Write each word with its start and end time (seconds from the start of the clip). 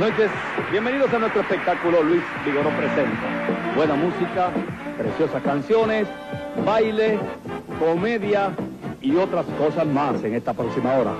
Noches, 0.00 0.30
bienvenidos 0.70 1.12
a 1.12 1.18
nuestro 1.18 1.42
espectáculo 1.42 2.02
Luis 2.02 2.22
Vigoró 2.46 2.70
Presenta. 2.70 3.74
Buena 3.76 3.94
música, 3.96 4.50
preciosas 4.96 5.42
canciones, 5.42 6.08
baile, 6.64 7.18
comedia 7.78 8.56
y 9.02 9.14
otras 9.16 9.44
cosas 9.58 9.86
más 9.86 10.24
en 10.24 10.36
esta 10.36 10.54
próxima 10.54 10.94
hora. 10.94 11.12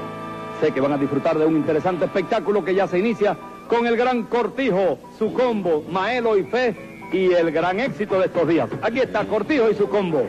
Sé 0.62 0.72
que 0.72 0.80
van 0.80 0.94
a 0.94 0.96
disfrutar 0.96 1.38
de 1.38 1.44
un 1.44 1.56
interesante 1.56 2.06
espectáculo 2.06 2.64
que 2.64 2.74
ya 2.74 2.88
se 2.88 2.98
inicia 2.98 3.36
con 3.68 3.86
el 3.86 3.98
gran 3.98 4.22
Cortijo, 4.22 4.98
su 5.18 5.34
combo, 5.34 5.84
Maelo 5.90 6.38
y 6.38 6.44
Fe 6.44 6.74
y 7.12 7.34
el 7.34 7.50
gran 7.50 7.80
éxito 7.80 8.18
de 8.18 8.26
estos 8.26 8.48
días. 8.48 8.70
Aquí 8.80 9.00
está 9.00 9.26
Cortijo 9.26 9.68
y 9.68 9.74
su 9.74 9.90
combo. 9.90 10.24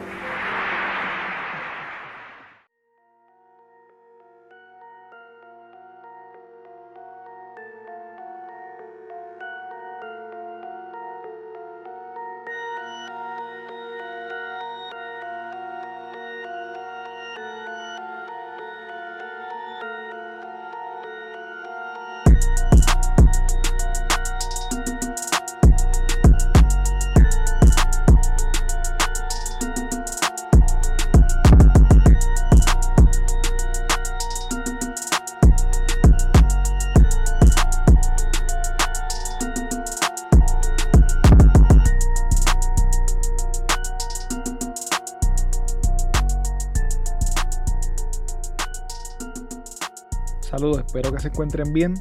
Espero 50.92 51.14
que 51.14 51.22
se 51.22 51.30
encuentren 51.30 51.72
bien. 51.72 51.94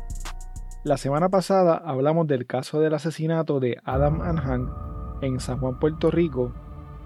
La 0.83 0.97
semana 0.97 1.29
pasada 1.29 1.77
hablamos 1.77 2.27
del 2.27 2.45
caso 2.45 2.81
del 2.81 2.93
asesinato 2.93 3.61
de 3.61 3.77
Adam 3.85 4.21
and 4.21 4.41
Hank 4.41 4.69
en 5.23 5.39
San 5.39 5.61
Juan, 5.61 5.79
Puerto 5.79 6.11
Rico, 6.11 6.53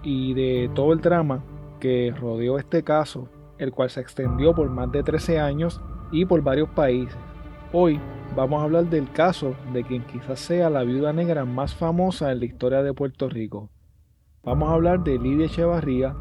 y 0.01 0.33
de 0.33 0.71
todo 0.73 0.93
el 0.93 1.01
drama 1.01 1.43
que 1.79 2.11
rodeó 2.19 2.57
este 2.57 2.83
caso, 2.83 3.29
el 3.59 3.71
cual 3.71 3.91
se 3.91 4.01
extendió 4.01 4.55
por 4.55 4.67
más 4.71 4.91
de 4.91 5.03
13 5.03 5.39
años 5.39 5.79
y 6.11 6.25
por 6.25 6.41
varios 6.41 6.69
países. 6.69 7.15
Hoy 7.71 8.01
vamos 8.35 8.61
a 8.61 8.63
hablar 8.63 8.89
del 8.89 9.11
caso 9.11 9.53
de 9.71 9.83
quien 9.83 10.07
quizás 10.07 10.39
sea 10.39 10.71
la 10.71 10.81
viuda 10.81 11.13
negra 11.13 11.45
más 11.45 11.75
famosa 11.75 12.31
en 12.31 12.39
la 12.39 12.45
historia 12.45 12.81
de 12.81 12.95
Puerto 12.95 13.29
Rico. 13.29 13.69
Vamos 14.43 14.69
a 14.69 14.73
hablar 14.73 15.03
de 15.03 15.19
Lidia 15.19 15.45
Echevarría 15.45 16.15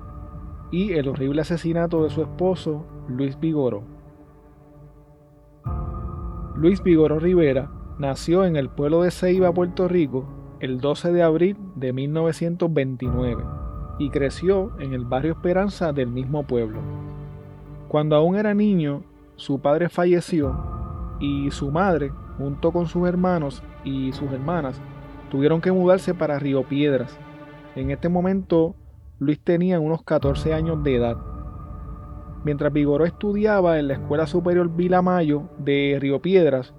y 0.70 0.92
el 0.92 1.08
horrible 1.08 1.40
asesinato 1.40 2.04
de 2.04 2.10
su 2.10 2.20
esposo, 2.20 2.84
Luis 3.08 3.40
Vigoro. 3.40 3.93
Luis 6.56 6.83
Vigoró 6.84 7.19
Rivera 7.19 7.69
nació 7.98 8.44
en 8.44 8.55
el 8.55 8.69
pueblo 8.69 9.02
de 9.02 9.10
Ceiba, 9.10 9.52
Puerto 9.52 9.88
Rico, 9.88 10.24
el 10.61 10.80
12 10.80 11.12
de 11.12 11.22
abril 11.22 11.56
de 11.74 11.92
1929 11.92 13.42
y 13.98 14.11
creció 14.11 14.70
en 14.78 14.92
el 14.92 15.05
barrio 15.05 15.33
Esperanza 15.33 15.92
del 15.92 16.08
mismo 16.08 16.44
pueblo. 16.44 16.78
Cuando 17.88 18.14
aún 18.14 18.36
era 18.36 18.55
niño, 18.55 19.02
su 19.34 19.58
padre 19.58 19.88
falleció 19.88 20.56
y 21.19 21.50
su 21.50 21.72
madre, 21.72 22.12
junto 22.38 22.70
con 22.70 22.86
sus 22.86 23.08
hermanos 23.08 23.62
y 23.83 24.12
sus 24.12 24.30
hermanas, 24.30 24.80
tuvieron 25.30 25.61
que 25.61 25.73
mudarse 25.73 26.14
para 26.14 26.39
Río 26.39 26.62
Piedras. 26.62 27.18
En 27.74 27.90
este 27.90 28.08
momento, 28.08 28.77
Luis 29.18 29.40
tenía 29.40 29.80
unos 29.80 30.05
14 30.05 30.55
años 30.55 30.84
de 30.84 30.95
edad. 30.95 31.33
Mientras 32.44 32.72
Vigoró 32.72 33.06
estudiaba 33.06 33.78
en 33.78 33.88
la 33.88 33.94
Escuela 33.94 34.27
Superior 34.27 34.68
Vilamayo 34.68 35.48
de 35.58 35.96
Río 35.98 36.20
Piedras, 36.20 36.74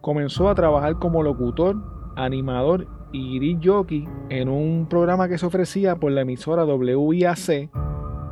comenzó 0.00 0.48
a 0.48 0.54
trabajar 0.54 0.98
como 0.98 1.22
locutor, 1.22 1.76
animador 2.16 2.86
y 3.12 3.58
jockey 3.62 4.08
en 4.30 4.48
un 4.48 4.86
programa 4.88 5.28
que 5.28 5.36
se 5.36 5.44
ofrecía 5.44 5.96
por 5.96 6.12
la 6.12 6.22
emisora 6.22 6.64
WIAC 6.64 7.70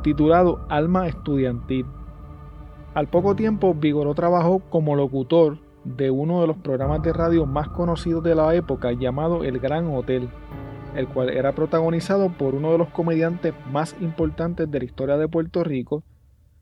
titulado 0.01 0.65
Alma 0.69 1.07
Estudiantil. 1.07 1.85
Al 2.95 3.07
poco 3.07 3.35
tiempo, 3.35 3.75
Vigoró 3.75 4.15
trabajó 4.15 4.59
como 4.69 4.95
locutor 4.95 5.59
de 5.83 6.09
uno 6.09 6.41
de 6.41 6.47
los 6.47 6.57
programas 6.57 7.03
de 7.03 7.13
radio 7.13 7.45
más 7.45 7.69
conocidos 7.69 8.23
de 8.23 8.33
la 8.33 8.55
época 8.55 8.91
llamado 8.93 9.43
El 9.43 9.59
Gran 9.59 9.87
Hotel, 9.93 10.29
el 10.95 11.07
cual 11.07 11.29
era 11.29 11.53
protagonizado 11.53 12.29
por 12.29 12.55
uno 12.55 12.71
de 12.71 12.79
los 12.79 12.89
comediantes 12.89 13.53
más 13.71 13.95
importantes 14.01 14.69
de 14.71 14.79
la 14.79 14.85
historia 14.85 15.17
de 15.17 15.27
Puerto 15.27 15.63
Rico, 15.63 16.03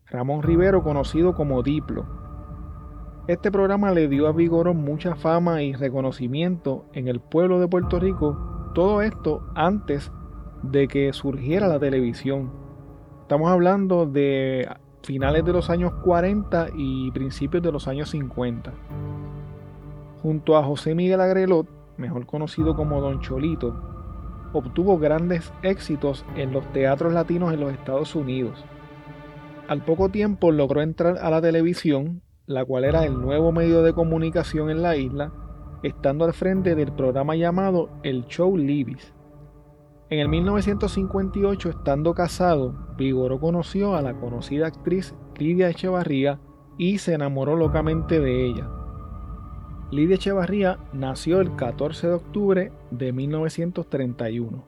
Ramón 0.09 0.41
Rivero, 0.41 0.84
conocido 0.84 1.35
como 1.35 1.63
Diplo. 1.63 2.06
Este 3.28 3.51
programa 3.51 3.91
le 3.91 4.07
dio 4.07 4.28
a 4.28 4.31
Vigoró 4.31 4.73
mucha 4.73 5.16
fama 5.16 5.62
y 5.62 5.73
reconocimiento 5.73 6.85
en 6.94 7.09
el 7.09 7.19
pueblo 7.19 7.59
de 7.59 7.68
Puerto 7.68 8.00
Rico, 8.00 8.72
todo 8.73 9.01
esto 9.01 9.46
antes 9.53 10.09
de 10.63 10.88
que 10.88 11.12
surgiera 11.12 11.67
la 11.67 11.78
televisión. 11.78 12.53
Estamos 13.23 13.51
hablando 13.51 14.06
de 14.06 14.69
finales 15.03 15.44
de 15.44 15.51
los 15.51 15.69
años 15.69 15.91
40 16.06 16.67
y 16.78 17.12
principios 17.12 17.62
de 17.62 17.73
los 17.73 17.90
años 17.90 18.09
50. 18.12 18.72
Junto 20.22 20.56
a 20.56 20.63
José 20.63 20.96
Miguel 20.96 21.19
Agrelot, 21.19 21.67
mejor 21.97 22.25
conocido 22.25 22.78
como 22.78 23.01
Don 23.01 23.19
Cholito, 23.19 23.75
obtuvo 24.53 24.97
grandes 25.00 25.51
éxitos 25.63 26.25
en 26.38 26.53
los 26.53 26.66
teatros 26.72 27.12
latinos 27.12 27.53
en 27.53 27.59
los 27.59 27.73
Estados 27.73 28.16
Unidos. 28.16 28.63
Al 29.67 29.83
poco 29.83 30.07
tiempo 30.07 30.53
logró 30.53 30.81
entrar 30.81 31.17
a 31.17 31.29
la 31.29 31.41
televisión, 31.41 32.22
la 32.45 32.63
cual 32.63 32.85
era 32.85 33.03
el 33.03 33.19
nuevo 33.19 33.51
medio 33.51 33.83
de 33.83 33.91
comunicación 33.91 34.69
en 34.69 34.81
la 34.81 34.95
isla, 34.95 35.33
estando 35.83 36.23
al 36.23 36.33
frente 36.33 36.73
del 36.73 36.94
programa 36.94 37.35
llamado 37.35 37.89
El 38.01 38.25
Show 38.28 38.55
Libis. 38.55 39.13
En 40.09 40.19
el 40.19 40.29
1958, 40.29 41.69
estando 41.69 42.13
casado, 42.13 42.73
Vigoró 42.95 43.41
conoció 43.41 43.95
a 43.95 44.01
la 44.01 44.13
conocida 44.13 44.67
actriz 44.67 45.13
Lidia 45.38 45.69
Echevarría 45.69 46.39
y 46.78 46.99
se 46.99 47.13
enamoró 47.13 47.57
locamente 47.57 48.22
de 48.22 48.45
ella. 48.45 48.69
Lidia 49.91 50.16
Echevarría 50.16 50.79
nació 50.94 51.41
el 51.41 51.57
14 51.57 52.07
de 52.07 52.13
octubre 52.13 52.72
de 52.91 53.11
1931. 53.11 54.63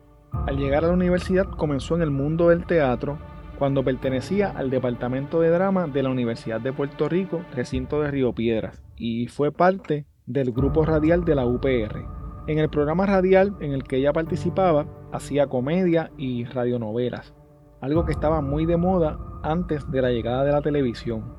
Al 0.45 0.57
llegar 0.57 0.83
a 0.83 0.87
la 0.87 0.93
universidad 0.93 1.45
comenzó 1.45 1.95
en 1.95 2.01
el 2.01 2.11
mundo 2.11 2.49
del 2.49 2.65
teatro 2.65 3.17
cuando 3.59 3.83
pertenecía 3.83 4.49
al 4.49 4.69
Departamento 4.69 5.41
de 5.41 5.49
Drama 5.49 5.87
de 5.87 6.01
la 6.01 6.09
Universidad 6.09 6.61
de 6.61 6.71
Puerto 6.71 7.09
Rico, 7.09 7.41
recinto 7.53 8.01
de 8.01 8.09
Río 8.09 8.33
Piedras, 8.33 8.81
y 8.95 9.27
fue 9.27 9.51
parte 9.51 10.05
del 10.25 10.53
grupo 10.53 10.85
radial 10.85 11.25
de 11.25 11.35
la 11.35 11.45
UPR. 11.45 12.05
En 12.47 12.57
el 12.57 12.69
programa 12.69 13.05
radial 13.05 13.55
en 13.59 13.73
el 13.73 13.83
que 13.83 13.97
ella 13.97 14.13
participaba, 14.13 14.87
hacía 15.11 15.47
comedia 15.47 16.09
y 16.17 16.45
radionovelas, 16.45 17.35
algo 17.81 18.05
que 18.05 18.13
estaba 18.13 18.41
muy 18.41 18.65
de 18.65 18.77
moda 18.77 19.19
antes 19.43 19.91
de 19.91 20.01
la 20.01 20.11
llegada 20.11 20.45
de 20.45 20.53
la 20.53 20.61
televisión. 20.61 21.35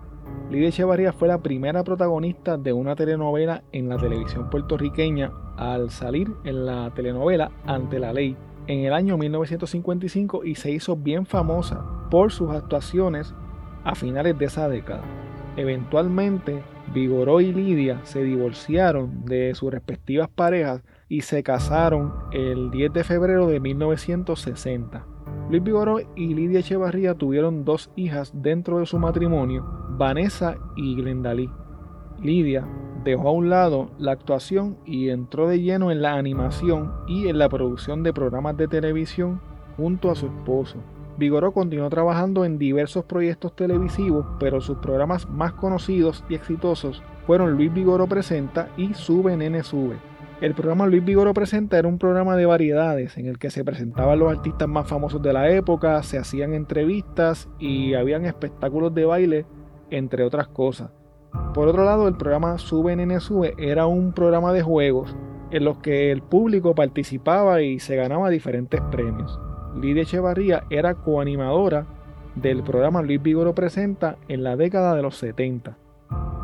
Lidia 0.50 0.68
Echevarría 0.68 1.12
fue 1.12 1.26
la 1.26 1.38
primera 1.38 1.82
protagonista 1.84 2.58
de 2.58 2.72
una 2.72 2.94
telenovela 2.96 3.64
en 3.72 3.88
la 3.88 3.96
televisión 3.96 4.50
puertorriqueña 4.50 5.32
al 5.56 5.90
salir 5.90 6.30
en 6.44 6.66
la 6.66 6.92
telenovela 6.94 7.50
Ante 7.66 7.98
la 7.98 8.12
Ley 8.12 8.36
en 8.70 8.84
el 8.84 8.92
año 8.92 9.18
1955 9.18 10.44
y 10.44 10.54
se 10.54 10.70
hizo 10.70 10.96
bien 10.96 11.26
famosa 11.26 11.84
por 12.08 12.30
sus 12.30 12.50
actuaciones 12.50 13.34
a 13.82 13.96
finales 13.96 14.38
de 14.38 14.44
esa 14.44 14.68
década. 14.68 15.02
Eventualmente, 15.56 16.62
Vigoró 16.94 17.40
y 17.40 17.52
Lidia 17.52 18.00
se 18.04 18.22
divorciaron 18.22 19.24
de 19.24 19.54
sus 19.56 19.72
respectivas 19.72 20.28
parejas 20.28 20.82
y 21.08 21.22
se 21.22 21.42
casaron 21.42 22.12
el 22.32 22.70
10 22.70 22.92
de 22.92 23.02
febrero 23.02 23.48
de 23.48 23.58
1960. 23.58 25.04
Luis 25.50 25.62
Vigoró 25.64 25.98
y 26.14 26.34
Lidia 26.34 26.60
Echevarría 26.60 27.14
tuvieron 27.14 27.64
dos 27.64 27.90
hijas 27.96 28.30
dentro 28.32 28.78
de 28.78 28.86
su 28.86 29.00
matrimonio, 29.00 29.66
Vanessa 29.98 30.56
y 30.76 30.94
Glendalí. 30.94 31.50
Lidia 32.22 32.68
dejó 33.04 33.28
a 33.28 33.32
un 33.32 33.48
lado 33.48 33.90
la 33.98 34.12
actuación 34.12 34.76
y 34.84 35.08
entró 35.08 35.48
de 35.48 35.60
lleno 35.60 35.90
en 35.90 36.02
la 36.02 36.14
animación 36.14 36.92
y 37.06 37.28
en 37.28 37.38
la 37.38 37.48
producción 37.48 38.02
de 38.02 38.12
programas 38.12 38.56
de 38.56 38.68
televisión 38.68 39.40
junto 39.76 40.10
a 40.10 40.14
su 40.14 40.26
esposo. 40.26 40.78
Vigoró 41.16 41.52
continuó 41.52 41.88
trabajando 41.90 42.44
en 42.44 42.58
diversos 42.58 43.04
proyectos 43.04 43.54
televisivos, 43.54 44.26
pero 44.38 44.60
sus 44.60 44.78
programas 44.78 45.28
más 45.28 45.52
conocidos 45.52 46.24
y 46.28 46.34
exitosos 46.34 47.02
fueron 47.26 47.52
Luis 47.52 47.72
Vigoró 47.72 48.06
Presenta 48.06 48.68
y 48.76 48.94
Sube 48.94 49.36
Nene 49.36 49.62
Sube. 49.62 49.96
El 50.40 50.54
programa 50.54 50.86
Luis 50.86 51.04
Vigoró 51.04 51.34
Presenta 51.34 51.78
era 51.78 51.88
un 51.88 51.98
programa 51.98 52.36
de 52.36 52.46
variedades 52.46 53.18
en 53.18 53.26
el 53.26 53.38
que 53.38 53.50
se 53.50 53.64
presentaban 53.64 54.18
los 54.18 54.32
artistas 54.32 54.68
más 54.68 54.88
famosos 54.88 55.20
de 55.20 55.34
la 55.34 55.50
época, 55.50 56.02
se 56.02 56.16
hacían 56.16 56.54
entrevistas 56.54 57.50
y 57.58 57.92
habían 57.92 58.24
espectáculos 58.24 58.94
de 58.94 59.04
baile, 59.04 59.46
entre 59.90 60.24
otras 60.24 60.48
cosas. 60.48 60.90
Por 61.54 61.68
otro 61.68 61.84
lado, 61.84 62.08
el 62.08 62.16
programa 62.16 62.58
Sube 62.58 62.94
Nene 62.96 63.20
Sube 63.20 63.54
era 63.58 63.86
un 63.86 64.12
programa 64.12 64.52
de 64.52 64.62
juegos 64.62 65.16
en 65.50 65.64
los 65.64 65.78
que 65.78 66.12
el 66.12 66.22
público 66.22 66.74
participaba 66.74 67.62
y 67.62 67.80
se 67.80 67.96
ganaba 67.96 68.30
diferentes 68.30 68.80
premios. 68.90 69.40
Lidia 69.74 70.02
Echevarría 70.02 70.64
era 70.70 70.94
coanimadora 70.94 71.86
del 72.34 72.62
programa 72.62 73.02
Luis 73.02 73.22
Vigoro 73.22 73.54
Presenta 73.54 74.16
en 74.28 74.44
la 74.44 74.56
década 74.56 74.94
de 74.94 75.02
los 75.02 75.16
70. 75.16 75.76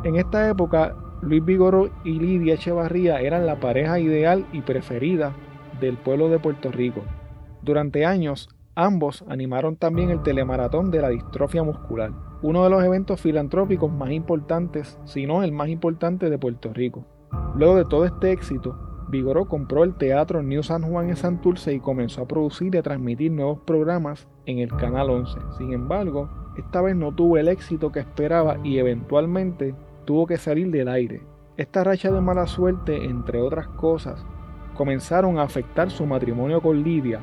En 0.04 0.16
esta 0.16 0.48
época, 0.48 0.94
Luis 1.22 1.44
Vigoro 1.44 1.90
y 2.04 2.18
Lidia 2.18 2.54
Echevarría 2.54 3.20
eran 3.20 3.46
la 3.46 3.60
pareja 3.60 3.98
ideal 3.98 4.46
y 4.52 4.60
preferida 4.60 5.34
del 5.80 5.96
pueblo 5.96 6.28
de 6.28 6.38
Puerto 6.38 6.70
Rico. 6.70 7.02
Durante 7.62 8.04
años, 8.04 8.48
ambos 8.74 9.24
animaron 9.28 9.76
también 9.76 10.10
el 10.10 10.22
telemaratón 10.22 10.90
de 10.90 11.00
la 11.00 11.08
distrofia 11.08 11.62
muscular, 11.62 12.12
uno 12.42 12.64
de 12.64 12.70
los 12.70 12.84
eventos 12.84 13.20
filantrópicos 13.20 13.90
más 13.90 14.10
importantes, 14.10 14.98
si 15.04 15.26
no 15.26 15.42
el 15.42 15.52
más 15.52 15.68
importante 15.68 16.28
de 16.28 16.38
Puerto 16.38 16.72
Rico. 16.72 17.04
Luego 17.54 17.76
de 17.76 17.84
todo 17.84 18.04
este 18.04 18.32
éxito, 18.32 18.76
Vigoró 19.08 19.46
compró 19.46 19.84
el 19.84 19.94
Teatro 19.94 20.42
New 20.42 20.62
San 20.62 20.82
Juan 20.82 21.08
en 21.08 21.16
Santurce 21.16 21.72
y 21.72 21.80
comenzó 21.80 22.22
a 22.22 22.28
producir 22.28 22.74
y 22.74 22.78
a 22.78 22.82
transmitir 22.82 23.30
nuevos 23.30 23.60
programas 23.60 24.26
en 24.46 24.58
el 24.58 24.70
Canal 24.76 25.10
11. 25.10 25.38
Sin 25.56 25.72
embargo, 25.72 26.28
esta 26.56 26.82
vez 26.82 26.96
no 26.96 27.14
tuvo 27.14 27.38
el 27.38 27.48
éxito 27.48 27.92
que 27.92 28.00
esperaba 28.00 28.58
y 28.64 28.78
eventualmente 28.78 29.74
tuvo 30.04 30.26
que 30.26 30.36
salir 30.36 30.70
del 30.70 30.88
aire. 30.88 31.22
Esta 31.56 31.84
racha 31.84 32.10
de 32.10 32.20
mala 32.20 32.46
suerte, 32.46 33.04
entre 33.04 33.40
otras 33.40 33.68
cosas, 33.68 34.26
comenzaron 34.76 35.38
a 35.38 35.42
afectar 35.42 35.90
su 35.90 36.04
matrimonio 36.04 36.60
con 36.60 36.82
Lidia, 36.82 37.20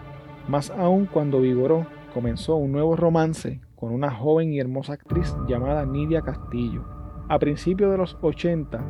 más 0.48 0.72
aún 0.72 1.06
cuando 1.06 1.42
Vigoró 1.42 1.86
comenzó 2.14 2.56
un 2.56 2.72
nuevo 2.72 2.96
romance 2.96 3.60
con 3.84 3.92
una 3.92 4.10
joven 4.10 4.54
y 4.54 4.62
hermosa 4.62 4.94
actriz 4.94 5.36
llamada 5.46 5.86
Nidia 5.86 6.22
Castillo. 6.22 6.86
A 7.28 7.38
principios 7.38 7.92
de 7.92 7.98
los 7.98 8.18
80, 8.22 8.82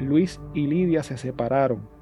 Luis 0.00 0.40
y 0.54 0.66
Lidia 0.66 1.02
se 1.02 1.18
separaron 1.18 1.98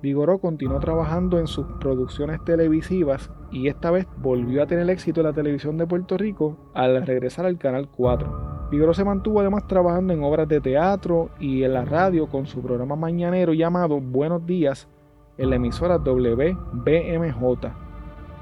Vigoró 0.00 0.38
continuó 0.38 0.80
trabajando 0.80 1.38
en 1.38 1.46
sus 1.46 1.66
producciones 1.78 2.42
televisivas 2.42 3.30
y 3.50 3.68
esta 3.68 3.90
vez 3.90 4.06
volvió 4.16 4.62
a 4.62 4.66
tener 4.66 4.88
éxito 4.88 5.20
en 5.20 5.26
la 5.26 5.34
televisión 5.34 5.76
de 5.76 5.86
Puerto 5.86 6.16
Rico 6.16 6.56
al 6.72 7.06
regresar 7.06 7.44
al 7.44 7.58
Canal 7.58 7.90
4. 7.90 8.68
Vigoró 8.70 8.94
se 8.94 9.04
mantuvo 9.04 9.40
además 9.40 9.66
trabajando 9.66 10.14
en 10.14 10.24
obras 10.24 10.48
de 10.48 10.62
teatro 10.62 11.28
y 11.38 11.64
en 11.64 11.74
la 11.74 11.84
radio 11.84 12.28
con 12.28 12.46
su 12.46 12.62
programa 12.62 12.96
mañanero 12.96 13.52
llamado 13.52 14.00
Buenos 14.00 14.46
Días 14.46 14.88
en 15.36 15.50
la 15.50 15.56
emisora 15.56 15.98
WBMJ. 15.98 17.89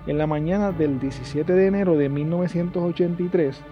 En 0.09 0.17
la 0.17 0.27
mañana 0.27 0.73
del 0.73 0.99
17 0.99 1.53
de 1.53 1.67
enero 1.67 1.95
de 1.99 2.09
1983, 2.09 3.63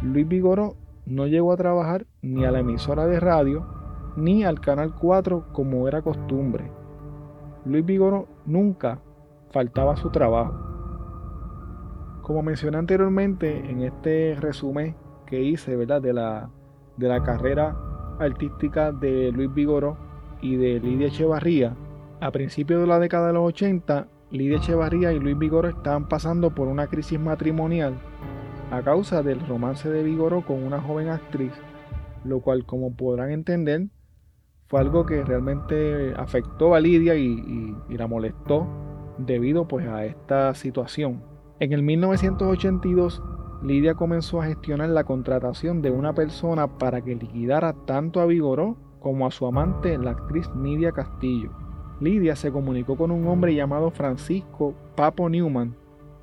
Luis 0.00 0.28
Vigoró 0.28 0.76
no 1.06 1.26
llegó 1.26 1.52
a 1.52 1.56
trabajar 1.56 2.06
ni 2.22 2.44
a 2.44 2.52
la 2.52 2.60
emisora 2.60 3.08
de 3.08 3.18
radio 3.18 3.66
ni 4.16 4.44
al 4.44 4.60
Canal 4.60 4.94
4 4.94 5.48
como 5.52 5.88
era 5.88 6.02
costumbre. 6.02 6.70
Luis 7.64 7.84
Vigoro 7.84 8.28
nunca 8.46 9.00
faltaba 9.50 9.94
a 9.94 9.96
su 9.96 10.10
trabajo. 10.10 10.54
Como 12.22 12.44
mencioné 12.44 12.78
anteriormente 12.78 13.68
en 13.68 13.82
este 13.82 14.36
resumen 14.40 14.94
que 15.26 15.42
hice 15.42 15.74
¿verdad? 15.74 16.00
De, 16.00 16.12
la, 16.12 16.48
de 16.96 17.08
la 17.08 17.24
carrera 17.24 17.76
artística 18.20 18.92
de 18.92 19.32
Luis 19.32 19.52
Vigoro 19.52 19.96
y 20.40 20.54
de 20.54 20.78
Lidia 20.78 21.08
Echevarría, 21.08 21.74
a 22.20 22.30
principios 22.30 22.80
de 22.80 22.86
la 22.86 23.00
década 23.00 23.26
de 23.26 23.32
los 23.32 23.48
80, 23.48 24.06
Lidia 24.30 24.58
Echevarría 24.58 25.12
y 25.12 25.20
Luis 25.20 25.38
Vigoro 25.38 25.68
estaban 25.68 26.08
pasando 26.08 26.54
por 26.54 26.66
una 26.66 26.88
crisis 26.88 27.18
matrimonial 27.18 27.94
a 28.72 28.82
causa 28.82 29.22
del 29.22 29.46
romance 29.46 29.88
de 29.88 30.02
Vigoro 30.02 30.44
con 30.44 30.64
una 30.64 30.80
joven 30.80 31.08
actriz, 31.08 31.52
lo 32.24 32.40
cual 32.40 32.66
como 32.66 32.96
podrán 32.96 33.30
entender 33.30 33.86
fue 34.66 34.80
algo 34.80 35.06
que 35.06 35.24
realmente 35.24 36.12
afectó 36.16 36.74
a 36.74 36.80
Lidia 36.80 37.14
y, 37.14 37.76
la 37.88 38.08
molestó 38.08 38.66
debido 39.18 39.68
pues 39.68 39.86
a 39.86 40.04
esta 40.04 40.52
situación. 40.54 41.22
En 41.60 41.72
el 41.72 41.82
1982, 41.84 43.22
Lidia 43.62 43.94
comenzó 43.94 44.42
a 44.42 44.46
gestionar 44.46 44.88
la 44.88 45.04
contratación 45.04 45.82
de 45.82 45.92
una 45.92 46.14
persona 46.14 46.78
para 46.78 47.00
que 47.00 47.14
liquidara 47.14 47.74
tanto 47.86 48.20
a 48.20 48.26
Vigoró 48.26 48.76
como 48.98 49.26
a 49.26 49.30
su 49.30 49.46
amante, 49.46 49.96
la 49.98 50.10
actriz 50.10 50.50
Nidia 50.56 50.90
Castillo. 50.90 51.65
Lidia 52.00 52.36
se 52.36 52.52
comunicó 52.52 52.96
con 52.96 53.10
un 53.10 53.26
hombre 53.26 53.54
llamado 53.54 53.90
Francisco 53.90 54.74
Papo 54.94 55.28
Newman 55.28 55.74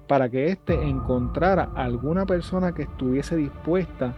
para 0.07 0.29
que 0.29 0.47
éste 0.47 0.81
encontrara 0.83 1.71
alguna 1.75 2.25
persona 2.25 2.73
que 2.73 2.83
estuviese 2.83 3.35
dispuesta 3.35 4.15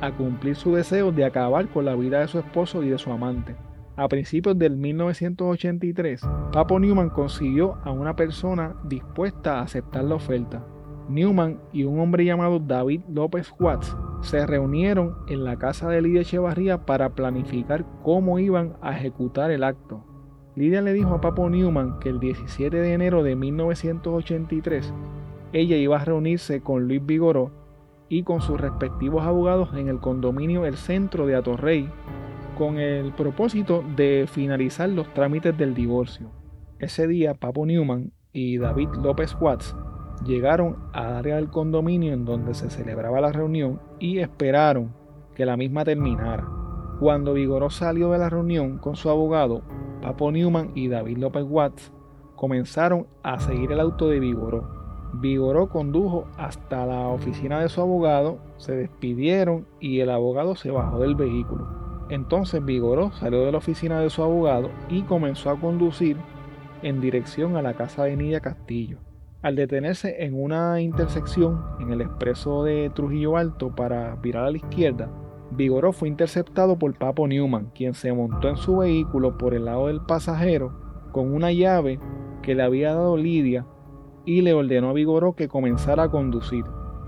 a 0.00 0.12
cumplir 0.12 0.56
su 0.56 0.74
deseo 0.74 1.12
de 1.12 1.24
acabar 1.24 1.68
con 1.68 1.84
la 1.84 1.94
vida 1.94 2.20
de 2.20 2.28
su 2.28 2.38
esposo 2.38 2.82
y 2.82 2.90
de 2.90 2.98
su 2.98 3.10
amante. 3.10 3.56
A 3.96 4.08
principios 4.08 4.58
del 4.58 4.76
1983, 4.76 6.22
Papo 6.52 6.78
Newman 6.78 7.10
consiguió 7.10 7.78
a 7.84 7.90
una 7.90 8.16
persona 8.16 8.76
dispuesta 8.84 9.58
a 9.58 9.62
aceptar 9.62 10.04
la 10.04 10.16
oferta. 10.16 10.64
Newman 11.08 11.58
y 11.72 11.84
un 11.84 11.98
hombre 11.98 12.24
llamado 12.24 12.60
David 12.60 13.00
López 13.08 13.52
Watts 13.58 13.96
se 14.22 14.46
reunieron 14.46 15.16
en 15.28 15.44
la 15.44 15.56
casa 15.56 15.88
de 15.88 16.02
Lidia 16.02 16.20
Echevarría 16.20 16.86
para 16.86 17.10
planificar 17.10 17.84
cómo 18.02 18.38
iban 18.38 18.74
a 18.80 18.96
ejecutar 18.96 19.50
el 19.50 19.64
acto. 19.64 20.04
Lidia 20.60 20.82
le 20.82 20.92
dijo 20.92 21.14
a 21.14 21.22
Papo 21.22 21.48
Newman 21.48 22.00
que 22.00 22.10
el 22.10 22.20
17 22.20 22.76
de 22.76 22.92
enero 22.92 23.22
de 23.22 23.34
1983 23.34 24.92
ella 25.54 25.76
iba 25.78 25.96
a 25.96 26.04
reunirse 26.04 26.60
con 26.60 26.86
Luis 26.86 27.00
Vigoró 27.06 27.50
y 28.10 28.24
con 28.24 28.42
sus 28.42 28.60
respectivos 28.60 29.24
abogados 29.24 29.70
en 29.74 29.88
el 29.88 30.00
condominio 30.00 30.66
El 30.66 30.76
Centro 30.76 31.26
de 31.26 31.34
Atorrey, 31.34 31.88
con 32.58 32.76
el 32.76 33.10
propósito 33.12 33.82
de 33.96 34.28
finalizar 34.30 34.90
los 34.90 35.08
trámites 35.14 35.56
del 35.56 35.72
divorcio. 35.72 36.30
Ese 36.78 37.06
día, 37.06 37.32
Papo 37.32 37.64
Newman 37.64 38.12
y 38.34 38.58
David 38.58 38.90
López 39.02 39.34
Watts 39.40 39.74
llegaron 40.26 40.76
al 40.92 41.14
área 41.14 41.36
del 41.36 41.48
condominio 41.48 42.12
en 42.12 42.26
donde 42.26 42.52
se 42.52 42.68
celebraba 42.68 43.22
la 43.22 43.32
reunión 43.32 43.80
y 43.98 44.18
esperaron 44.18 44.92
que 45.34 45.46
la 45.46 45.56
misma 45.56 45.86
terminara. 45.86 46.59
Cuando 47.00 47.32
Vigoró 47.32 47.70
salió 47.70 48.12
de 48.12 48.18
la 48.18 48.30
reunión 48.30 48.78
con 48.78 48.94
su 48.94 49.10
abogado, 49.10 49.62
Papo 50.02 50.30
Newman 50.30 50.70
y 50.74 50.88
David 50.88 51.18
López 51.18 51.44
Watts 51.48 51.92
comenzaron 52.36 53.06
a 53.22 53.40
seguir 53.40 53.72
el 53.72 53.80
auto 53.80 54.08
de 54.08 54.20
Vigoró 54.20 54.80
Vigoró 55.12 55.68
condujo 55.68 56.28
hasta 56.36 56.86
la 56.86 57.08
oficina 57.08 57.60
de 57.60 57.68
su 57.68 57.80
abogado, 57.80 58.38
se 58.58 58.76
despidieron 58.76 59.66
y 59.80 60.00
el 60.00 60.10
abogado 60.10 60.54
se 60.54 60.70
bajó 60.70 61.00
del 61.00 61.16
vehículo. 61.16 61.66
Entonces 62.10 62.64
Vigoró 62.64 63.10
salió 63.12 63.44
de 63.44 63.52
la 63.52 63.58
oficina 63.58 64.00
de 64.00 64.10
su 64.10 64.22
abogado 64.22 64.70
y 64.88 65.02
comenzó 65.02 65.50
a 65.50 65.58
conducir 65.58 66.16
en 66.82 67.00
dirección 67.00 67.56
a 67.56 67.62
la 67.62 67.74
casa 67.74 68.04
de 68.04 68.16
Nidia 68.16 68.40
Castillo. 68.40 68.98
Al 69.42 69.56
detenerse 69.56 70.24
en 70.24 70.40
una 70.40 70.80
intersección 70.80 71.64
en 71.80 71.90
el 71.92 72.02
expreso 72.02 72.62
de 72.62 72.90
Trujillo 72.94 73.36
Alto 73.36 73.74
para 73.74 74.14
virar 74.16 74.44
a 74.44 74.50
la 74.50 74.58
izquierda, 74.58 75.08
Vigoró 75.50 75.92
fue 75.92 76.08
interceptado 76.08 76.78
por 76.78 76.96
Papo 76.96 77.26
Newman, 77.26 77.70
quien 77.74 77.94
se 77.94 78.12
montó 78.12 78.48
en 78.48 78.56
su 78.56 78.78
vehículo 78.78 79.36
por 79.36 79.54
el 79.54 79.64
lado 79.64 79.88
del 79.88 80.00
pasajero 80.00 80.90
con 81.10 81.32
una 81.32 81.52
llave 81.52 81.98
que 82.42 82.54
le 82.54 82.62
había 82.62 82.94
dado 82.94 83.16
Lidia 83.16 83.66
y 84.24 84.42
le 84.42 84.54
ordenó 84.54 84.90
a 84.90 84.92
Vigoró 84.92 85.34
que 85.34 85.48
comenzara 85.48 86.04
a 86.04 86.10
conducir. 86.10 86.64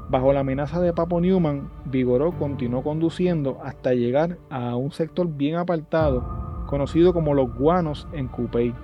Bajo 0.09 0.33
la 0.33 0.41
amenaza 0.41 0.81
de 0.81 0.93
Papo 0.93 1.21
Newman, 1.21 1.71
Vigoró 1.87 2.37
continuó 2.39 2.83
conduciendo 2.83 3.59
hasta 3.63 3.95
llegar 3.95 4.39
a 4.51 4.77
un 4.77 4.93
sector 4.93 5.29
bien 5.29 5.57
apartado, 5.57 6.65
conocido 6.67 7.15
como 7.15 7.35
Los 7.35 7.55
Guanos 7.55 8.07
en 8.13 8.29
Coupey. 8.29 8.75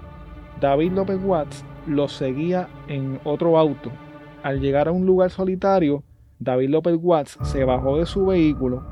David 0.61 0.93
López 0.93 1.21
Watts 1.23 1.65
los 1.87 2.13
seguía 2.13 2.69
en 2.89 3.21
otro 3.25 3.59
auto. 3.59 3.91
Al 4.43 4.61
llegar 4.61 4.89
a 4.89 4.93
un 4.93 5.05
lugar 5.05 5.31
solitario, 5.31 6.03
David 6.39 6.71
López 6.71 6.97
Watts 7.01 7.39
se 7.43 7.65
bajó 7.65 7.99
de 7.99 8.07
su 8.07 8.27
vehículo, 8.27 8.83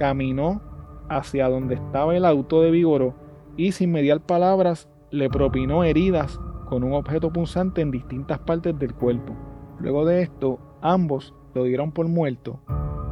caminó 0.00 0.62
hacia 1.10 1.50
donde 1.50 1.74
estaba 1.74 2.16
el 2.16 2.24
auto 2.24 2.62
de 2.62 2.70
Vigoró 2.70 3.12
y 3.58 3.72
sin 3.72 3.92
mediar 3.92 4.20
palabras 4.20 4.88
le 5.10 5.28
propinó 5.28 5.84
heridas 5.84 6.40
con 6.64 6.84
un 6.84 6.94
objeto 6.94 7.30
punzante 7.30 7.82
en 7.82 7.90
distintas 7.90 8.38
partes 8.38 8.78
del 8.78 8.94
cuerpo. 8.94 9.36
Luego 9.78 10.06
de 10.06 10.22
esto, 10.22 10.58
ambos 10.80 11.34
lo 11.52 11.64
dieron 11.64 11.92
por 11.92 12.08
muerto, 12.08 12.60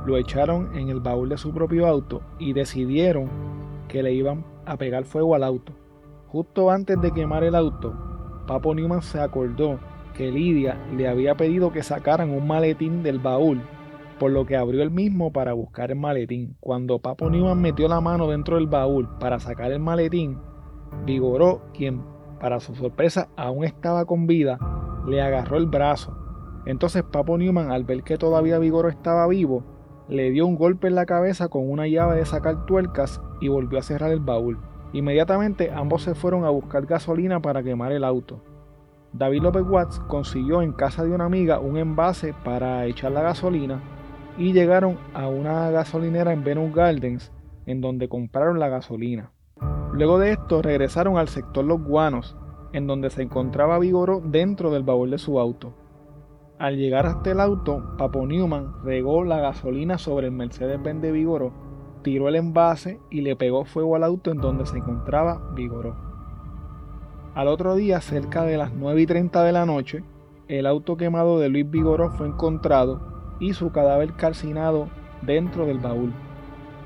lo 0.06 0.16
echaron 0.16 0.74
en 0.78 0.88
el 0.88 1.00
baúl 1.00 1.28
de 1.28 1.36
su 1.36 1.52
propio 1.52 1.86
auto 1.86 2.22
y 2.38 2.54
decidieron 2.54 3.28
que 3.86 4.02
le 4.02 4.14
iban 4.14 4.46
a 4.64 4.78
pegar 4.78 5.04
fuego 5.04 5.34
al 5.34 5.44
auto. 5.44 5.74
Justo 6.28 6.70
antes 6.70 6.98
de 7.02 7.12
quemar 7.12 7.44
el 7.44 7.54
auto, 7.54 7.92
Papo 8.46 8.74
Newman 8.74 9.02
se 9.02 9.20
acordó 9.20 9.78
que 10.14 10.30
Lidia 10.30 10.78
le 10.96 11.06
había 11.06 11.34
pedido 11.34 11.70
que 11.70 11.82
sacaran 11.82 12.30
un 12.30 12.46
maletín 12.46 13.02
del 13.02 13.18
baúl, 13.18 13.60
por 14.18 14.32
lo 14.32 14.46
que 14.46 14.56
abrió 14.56 14.82
el 14.82 14.90
mismo 14.90 15.32
para 15.32 15.52
buscar 15.52 15.90
el 15.90 15.98
maletín. 15.98 16.56
Cuando 16.60 16.98
Papo 16.98 17.30
Newman 17.30 17.60
metió 17.60 17.88
la 17.88 18.00
mano 18.00 18.26
dentro 18.28 18.56
del 18.56 18.66
baúl 18.66 19.08
para 19.18 19.38
sacar 19.38 19.70
el 19.72 19.80
maletín, 19.80 20.38
Vigoró, 21.04 21.62
quien 21.72 22.02
para 22.40 22.60
su 22.60 22.74
sorpresa 22.74 23.28
aún 23.36 23.64
estaba 23.64 24.04
con 24.04 24.26
vida, 24.26 24.58
le 25.06 25.20
agarró 25.22 25.56
el 25.56 25.66
brazo. 25.66 26.16
Entonces 26.66 27.02
Papo 27.02 27.38
Newman, 27.38 27.70
al 27.70 27.84
ver 27.84 28.02
que 28.02 28.18
todavía 28.18 28.58
Vigoro 28.58 28.88
estaba 28.88 29.26
vivo, 29.28 29.64
le 30.08 30.30
dio 30.30 30.46
un 30.46 30.56
golpe 30.56 30.88
en 30.88 30.94
la 30.94 31.06
cabeza 31.06 31.48
con 31.48 31.70
una 31.70 31.86
llave 31.86 32.16
de 32.16 32.26
sacar 32.26 32.66
tuercas 32.66 33.20
y 33.40 33.48
volvió 33.48 33.78
a 33.78 33.82
cerrar 33.82 34.10
el 34.10 34.20
baúl. 34.20 34.58
Inmediatamente 34.92 35.70
ambos 35.70 36.02
se 36.02 36.14
fueron 36.14 36.44
a 36.44 36.50
buscar 36.50 36.86
gasolina 36.86 37.40
para 37.40 37.62
quemar 37.62 37.92
el 37.92 38.04
auto. 38.04 38.40
David 39.12 39.42
López 39.42 39.62
Watts 39.62 40.00
consiguió 40.00 40.62
en 40.62 40.72
casa 40.72 41.04
de 41.04 41.10
una 41.10 41.24
amiga 41.24 41.60
un 41.60 41.76
envase 41.76 42.34
para 42.44 42.84
echar 42.86 43.12
la 43.12 43.22
gasolina 43.22 43.80
y 44.38 44.52
llegaron 44.52 44.98
a 45.14 45.26
una 45.28 45.70
gasolinera 45.70 46.32
en 46.32 46.44
Venus 46.44 46.72
Gardens 46.72 47.32
en 47.66 47.80
donde 47.80 48.08
compraron 48.08 48.58
la 48.58 48.68
gasolina. 48.68 49.32
Luego 49.92 50.18
de 50.18 50.30
esto 50.30 50.62
regresaron 50.62 51.18
al 51.18 51.28
sector 51.28 51.64
Los 51.64 51.82
Guanos, 51.82 52.36
en 52.72 52.86
donde 52.86 53.10
se 53.10 53.22
encontraba 53.22 53.78
Vigoro 53.78 54.22
dentro 54.24 54.70
del 54.70 54.84
baúl 54.84 55.10
de 55.10 55.18
su 55.18 55.40
auto. 55.40 55.74
Al 56.58 56.76
llegar 56.76 57.06
hasta 57.06 57.32
el 57.32 57.40
auto, 57.40 57.96
Papo 57.98 58.26
Newman 58.26 58.84
regó 58.84 59.24
la 59.24 59.40
gasolina 59.40 59.98
sobre 59.98 60.26
el 60.26 60.32
Mercedes-Benz 60.32 61.02
de 61.02 61.12
Vigoro, 61.12 61.52
tiró 62.02 62.28
el 62.28 62.36
envase 62.36 63.00
y 63.10 63.22
le 63.22 63.36
pegó 63.36 63.64
fuego 63.64 63.96
al 63.96 64.04
auto 64.04 64.30
en 64.30 64.38
donde 64.38 64.66
se 64.66 64.78
encontraba 64.78 65.50
Vigoro. 65.54 65.96
Al 67.34 67.48
otro 67.48 67.74
día, 67.74 68.00
cerca 68.00 68.44
de 68.44 68.56
las 68.56 68.72
9 68.72 69.02
y 69.02 69.06
30 69.06 69.42
de 69.42 69.52
la 69.52 69.66
noche, 69.66 70.04
el 70.46 70.66
auto 70.66 70.96
quemado 70.96 71.38
de 71.38 71.48
Luis 71.48 71.68
Vigoro 71.68 72.10
fue 72.10 72.28
encontrado 72.28 73.17
y 73.40 73.54
su 73.54 73.72
cadáver 73.72 74.14
calcinado 74.14 74.88
dentro 75.22 75.66
del 75.66 75.78
baúl. 75.78 76.12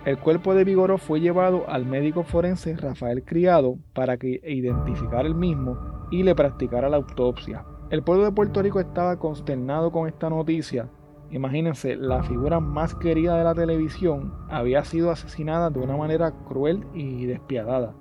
El 0.04 0.18
cuerpo 0.18 0.54
de 0.54 0.64
Vigoró 0.64 0.98
fue 0.98 1.20
llevado 1.20 1.64
al 1.68 1.86
médico 1.86 2.24
forense 2.24 2.76
Rafael 2.76 3.22
Criado 3.24 3.76
para 3.92 4.16
que 4.16 4.40
identificara 4.44 5.28
el 5.28 5.34
mismo 5.36 5.78
y 6.10 6.24
le 6.24 6.34
practicara 6.34 6.88
la 6.88 6.96
autopsia. 6.96 7.64
El 7.90 8.02
pueblo 8.02 8.24
de 8.24 8.32
Puerto 8.32 8.62
Rico 8.62 8.80
estaba 8.80 9.18
consternado 9.18 9.92
con 9.92 10.08
esta 10.08 10.28
noticia. 10.28 10.88
Imagínense, 11.30 11.94
la 11.94 12.22
figura 12.24 12.58
más 12.58 12.94
querida 12.94 13.36
de 13.36 13.44
la 13.44 13.54
televisión 13.54 14.34
había 14.50 14.84
sido 14.84 15.10
asesinada 15.10 15.70
de 15.70 15.78
una 15.78 15.96
manera 15.96 16.32
cruel 16.46 16.84
y 16.94 17.26
despiadada. 17.26 17.94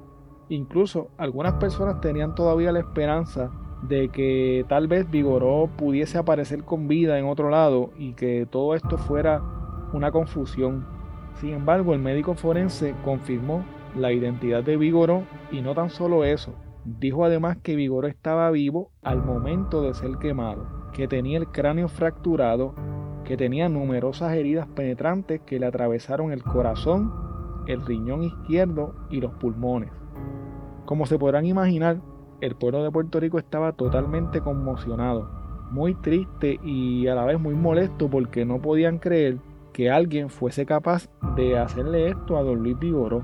Incluso 0.49 1.11
algunas 1.17 1.53
personas 1.53 2.01
tenían 2.01 2.35
todavía 2.35 2.71
la 2.71 2.79
esperanza 2.79 3.51
de 3.81 4.09
que 4.09 4.65
tal 4.67 4.87
vez 4.87 5.09
Vigoró 5.09 5.69
pudiese 5.75 6.17
aparecer 6.17 6.63
con 6.63 6.87
vida 6.87 7.17
en 7.17 7.25
otro 7.25 7.49
lado 7.49 7.91
y 7.97 8.13
que 8.13 8.47
todo 8.49 8.75
esto 8.75 8.97
fuera 8.97 9.41
una 9.93 10.11
confusión. 10.11 10.85
Sin 11.35 11.51
embargo, 11.51 11.93
el 11.93 11.99
médico 11.99 12.35
forense 12.35 12.93
confirmó 13.03 13.63
la 13.95 14.11
identidad 14.11 14.63
de 14.63 14.77
Vigoró 14.77 15.23
y 15.51 15.61
no 15.61 15.73
tan 15.73 15.89
solo 15.89 16.23
eso, 16.23 16.53
dijo 16.85 17.25
además 17.25 17.57
que 17.57 17.75
Vigoró 17.75 18.07
estaba 18.07 18.49
vivo 18.51 18.91
al 19.01 19.23
momento 19.23 19.81
de 19.81 19.93
ser 19.93 20.17
quemado, 20.17 20.65
que 20.93 21.07
tenía 21.07 21.37
el 21.37 21.47
cráneo 21.47 21.87
fracturado, 21.87 22.75
que 23.23 23.37
tenía 23.37 23.69
numerosas 23.69 24.33
heridas 24.33 24.67
penetrantes 24.67 25.41
que 25.41 25.59
le 25.59 25.65
atravesaron 25.65 26.31
el 26.31 26.43
corazón, 26.43 27.13
el 27.67 27.85
riñón 27.85 28.23
izquierdo 28.23 28.95
y 29.09 29.21
los 29.21 29.33
pulmones. 29.33 29.91
Como 30.85 31.05
se 31.05 31.17
podrán 31.17 31.45
imaginar, 31.45 32.01
el 32.41 32.55
pueblo 32.55 32.83
de 32.83 32.91
Puerto 32.91 33.19
Rico 33.19 33.37
estaba 33.37 33.71
totalmente 33.71 34.41
conmocionado, 34.41 35.29
muy 35.71 35.93
triste 35.93 36.59
y 36.63 37.07
a 37.07 37.15
la 37.15 37.23
vez 37.23 37.39
muy 37.39 37.53
molesto 37.53 38.09
porque 38.09 38.45
no 38.45 38.61
podían 38.61 38.97
creer 38.97 39.37
que 39.73 39.89
alguien 39.89 40.29
fuese 40.29 40.65
capaz 40.65 41.07
de 41.35 41.57
hacerle 41.57 42.09
esto 42.09 42.37
a 42.37 42.43
don 42.43 42.61
Luis 42.61 42.77
Vigoró. 42.77 43.23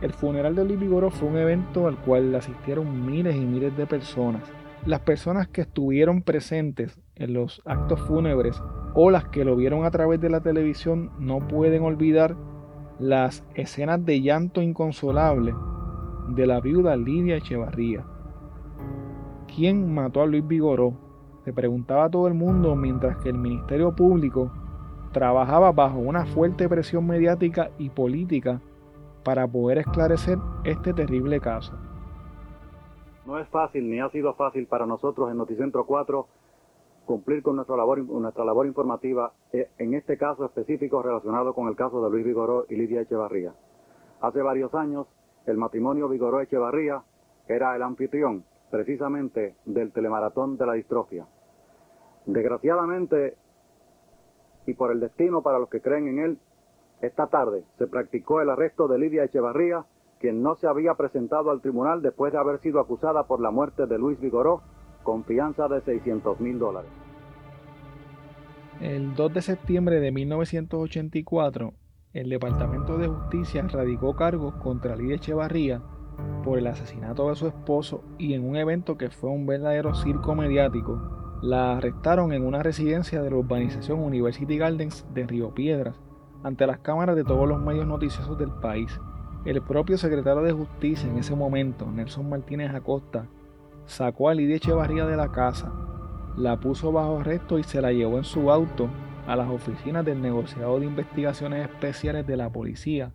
El 0.00 0.12
funeral 0.12 0.54
de 0.54 0.64
Luis 0.64 0.80
Vigoró 0.80 1.10
fue 1.10 1.28
un 1.28 1.36
evento 1.36 1.86
al 1.86 1.98
cual 1.98 2.34
asistieron 2.34 3.06
miles 3.06 3.36
y 3.36 3.40
miles 3.44 3.76
de 3.76 3.86
personas. 3.86 4.42
Las 4.86 5.00
personas 5.00 5.48
que 5.48 5.60
estuvieron 5.60 6.22
presentes 6.22 7.00
en 7.14 7.34
los 7.34 7.62
actos 7.66 8.00
fúnebres 8.00 8.62
o 8.94 9.10
las 9.10 9.26
que 9.26 9.44
lo 9.44 9.54
vieron 9.54 9.84
a 9.84 9.90
través 9.90 10.20
de 10.20 10.30
la 10.30 10.40
televisión 10.40 11.10
no 11.18 11.38
pueden 11.38 11.82
olvidar 11.82 12.36
las 12.98 13.44
escenas 13.54 14.04
de 14.04 14.20
llanto 14.22 14.62
inconsolable 14.62 15.54
de 16.28 16.46
la 16.46 16.60
viuda 16.60 16.96
Lidia 16.96 17.36
Echevarría. 17.36 18.04
¿Quién 19.54 19.92
mató 19.92 20.22
a 20.22 20.26
Luis 20.26 20.46
Vigoró? 20.48 20.94
Se 21.44 21.52
preguntaba 21.52 22.08
todo 22.08 22.26
el 22.26 22.32
mundo 22.32 22.74
mientras 22.74 23.18
que 23.18 23.28
el 23.28 23.36
Ministerio 23.36 23.94
Público 23.94 24.50
trabajaba 25.12 25.72
bajo 25.72 25.98
una 25.98 26.24
fuerte 26.24 26.70
presión 26.70 27.06
mediática 27.06 27.70
y 27.76 27.90
política 27.90 28.62
para 29.22 29.46
poder 29.46 29.78
esclarecer 29.78 30.38
este 30.64 30.94
terrible 30.94 31.38
caso. 31.38 31.74
No 33.26 33.38
es 33.38 33.46
fácil 33.48 33.90
ni 33.90 34.00
ha 34.00 34.08
sido 34.08 34.32
fácil 34.34 34.66
para 34.66 34.86
nosotros 34.86 35.30
en 35.30 35.36
Noticentro 35.36 35.84
4 35.84 36.26
cumplir 37.04 37.42
con 37.42 37.56
nuestra 37.56 37.76
labor, 37.76 37.98
nuestra 37.98 38.46
labor 38.46 38.66
informativa, 38.66 39.32
eh, 39.52 39.68
en 39.76 39.92
este 39.92 40.16
caso 40.16 40.46
específico 40.46 41.02
relacionado 41.02 41.52
con 41.52 41.68
el 41.68 41.76
caso 41.76 42.02
de 42.02 42.10
Luis 42.10 42.24
Vigoró 42.24 42.64
y 42.70 42.76
Lidia 42.76 43.02
Echevarría. 43.02 43.52
Hace 44.22 44.40
varios 44.40 44.72
años, 44.74 45.06
el 45.44 45.58
matrimonio 45.58 46.08
Vigoró 46.08 46.40
Echevarría 46.40 47.02
era 47.48 47.76
el 47.76 47.82
anfitrión 47.82 48.44
precisamente 48.72 49.54
del 49.66 49.92
telemaratón 49.92 50.56
de 50.56 50.64
la 50.64 50.72
distrofia. 50.72 51.26
Desgraciadamente, 52.24 53.36
y 54.66 54.72
por 54.72 54.90
el 54.90 54.98
destino 54.98 55.42
para 55.42 55.58
los 55.58 55.68
que 55.68 55.82
creen 55.82 56.08
en 56.08 56.18
él, 56.18 56.38
esta 57.02 57.26
tarde 57.26 57.64
se 57.76 57.86
practicó 57.86 58.40
el 58.40 58.48
arresto 58.48 58.88
de 58.88 58.98
Lidia 58.98 59.24
Echevarría, 59.24 59.84
quien 60.20 60.42
no 60.42 60.54
se 60.54 60.66
había 60.66 60.94
presentado 60.94 61.50
al 61.50 61.60
tribunal 61.60 62.00
después 62.00 62.32
de 62.32 62.38
haber 62.38 62.60
sido 62.60 62.80
acusada 62.80 63.26
por 63.26 63.42
la 63.42 63.50
muerte 63.50 63.86
de 63.86 63.98
Luis 63.98 64.18
Vigoró, 64.18 64.62
con 65.02 65.24
fianza 65.24 65.68
de 65.68 65.82
600 65.82 66.40
mil 66.40 66.58
dólares. 66.58 66.90
El 68.80 69.14
2 69.14 69.34
de 69.34 69.42
septiembre 69.42 70.00
de 70.00 70.12
1984, 70.12 71.74
el 72.14 72.30
Departamento 72.30 72.96
de 72.96 73.08
Justicia 73.08 73.66
radicó 73.70 74.16
cargos 74.16 74.54
contra 74.54 74.96
Lidia 74.96 75.16
Echevarría 75.16 75.82
por 76.42 76.58
el 76.58 76.66
asesinato 76.66 77.28
de 77.28 77.36
su 77.36 77.46
esposo 77.46 78.02
y 78.18 78.34
en 78.34 78.48
un 78.48 78.56
evento 78.56 78.96
que 78.96 79.10
fue 79.10 79.30
un 79.30 79.46
verdadero 79.46 79.94
circo 79.94 80.34
mediático, 80.34 81.00
la 81.42 81.76
arrestaron 81.76 82.32
en 82.32 82.46
una 82.46 82.62
residencia 82.62 83.20
de 83.20 83.30
la 83.30 83.36
urbanización 83.36 84.00
University 84.00 84.56
Gardens 84.56 85.04
de 85.12 85.26
Río 85.26 85.52
Piedras, 85.54 85.96
ante 86.44 86.66
las 86.66 86.78
cámaras 86.78 87.16
de 87.16 87.24
todos 87.24 87.48
los 87.48 87.60
medios 87.60 87.86
noticiosos 87.86 88.38
del 88.38 88.50
país. 88.50 89.00
El 89.44 89.60
propio 89.62 89.98
secretario 89.98 90.42
de 90.42 90.52
Justicia 90.52 91.08
en 91.08 91.18
ese 91.18 91.34
momento, 91.34 91.90
Nelson 91.90 92.28
Martínez 92.28 92.72
Acosta, 92.72 93.26
sacó 93.86 94.28
a 94.28 94.34
Lidia 94.34 94.56
Echevarría 94.56 95.06
de 95.06 95.16
la 95.16 95.32
casa, 95.32 95.72
la 96.36 96.60
puso 96.60 96.92
bajo 96.92 97.18
arresto 97.18 97.58
y 97.58 97.64
se 97.64 97.82
la 97.82 97.92
llevó 97.92 98.18
en 98.18 98.24
su 98.24 98.50
auto 98.50 98.88
a 99.26 99.36
las 99.36 99.48
oficinas 99.48 100.04
del 100.04 100.22
negociado 100.22 100.78
de 100.78 100.86
investigaciones 100.86 101.68
especiales 101.68 102.26
de 102.26 102.36
la 102.36 102.50
policía 102.50 103.12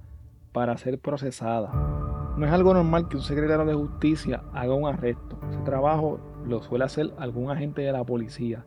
para 0.52 0.78
ser 0.78 1.00
procesada. 1.00 1.97
No 2.38 2.46
es 2.46 2.52
algo 2.52 2.72
normal 2.72 3.08
que 3.08 3.18
un 3.18 3.24
secretario 3.24 3.66
de 3.66 3.74
justicia 3.74 4.44
haga 4.54 4.76
un 4.76 4.88
arresto. 4.88 5.40
Ese 5.50 5.60
trabajo 5.62 6.20
lo 6.46 6.62
suele 6.62 6.86
hacer 6.86 7.12
algún 7.18 7.50
agente 7.50 7.82
de 7.82 7.92
la 7.92 8.04
policía. 8.04 8.64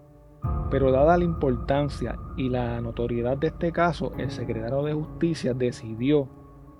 Pero 0.72 0.90
dada 0.90 1.16
la 1.16 1.22
importancia 1.22 2.18
y 2.36 2.48
la 2.48 2.80
notoriedad 2.80 3.38
de 3.38 3.46
este 3.46 3.70
caso, 3.70 4.12
el 4.18 4.32
secretario 4.32 4.82
de 4.82 4.94
justicia 4.94 5.54
decidió 5.54 6.28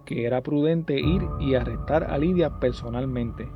que 0.04 0.26
era 0.26 0.40
prudente 0.40 0.98
ir 0.98 1.22
y 1.38 1.54
arrestar 1.54 2.10
a 2.10 2.18
Lidia 2.18 2.58
personalmente. 2.58 3.48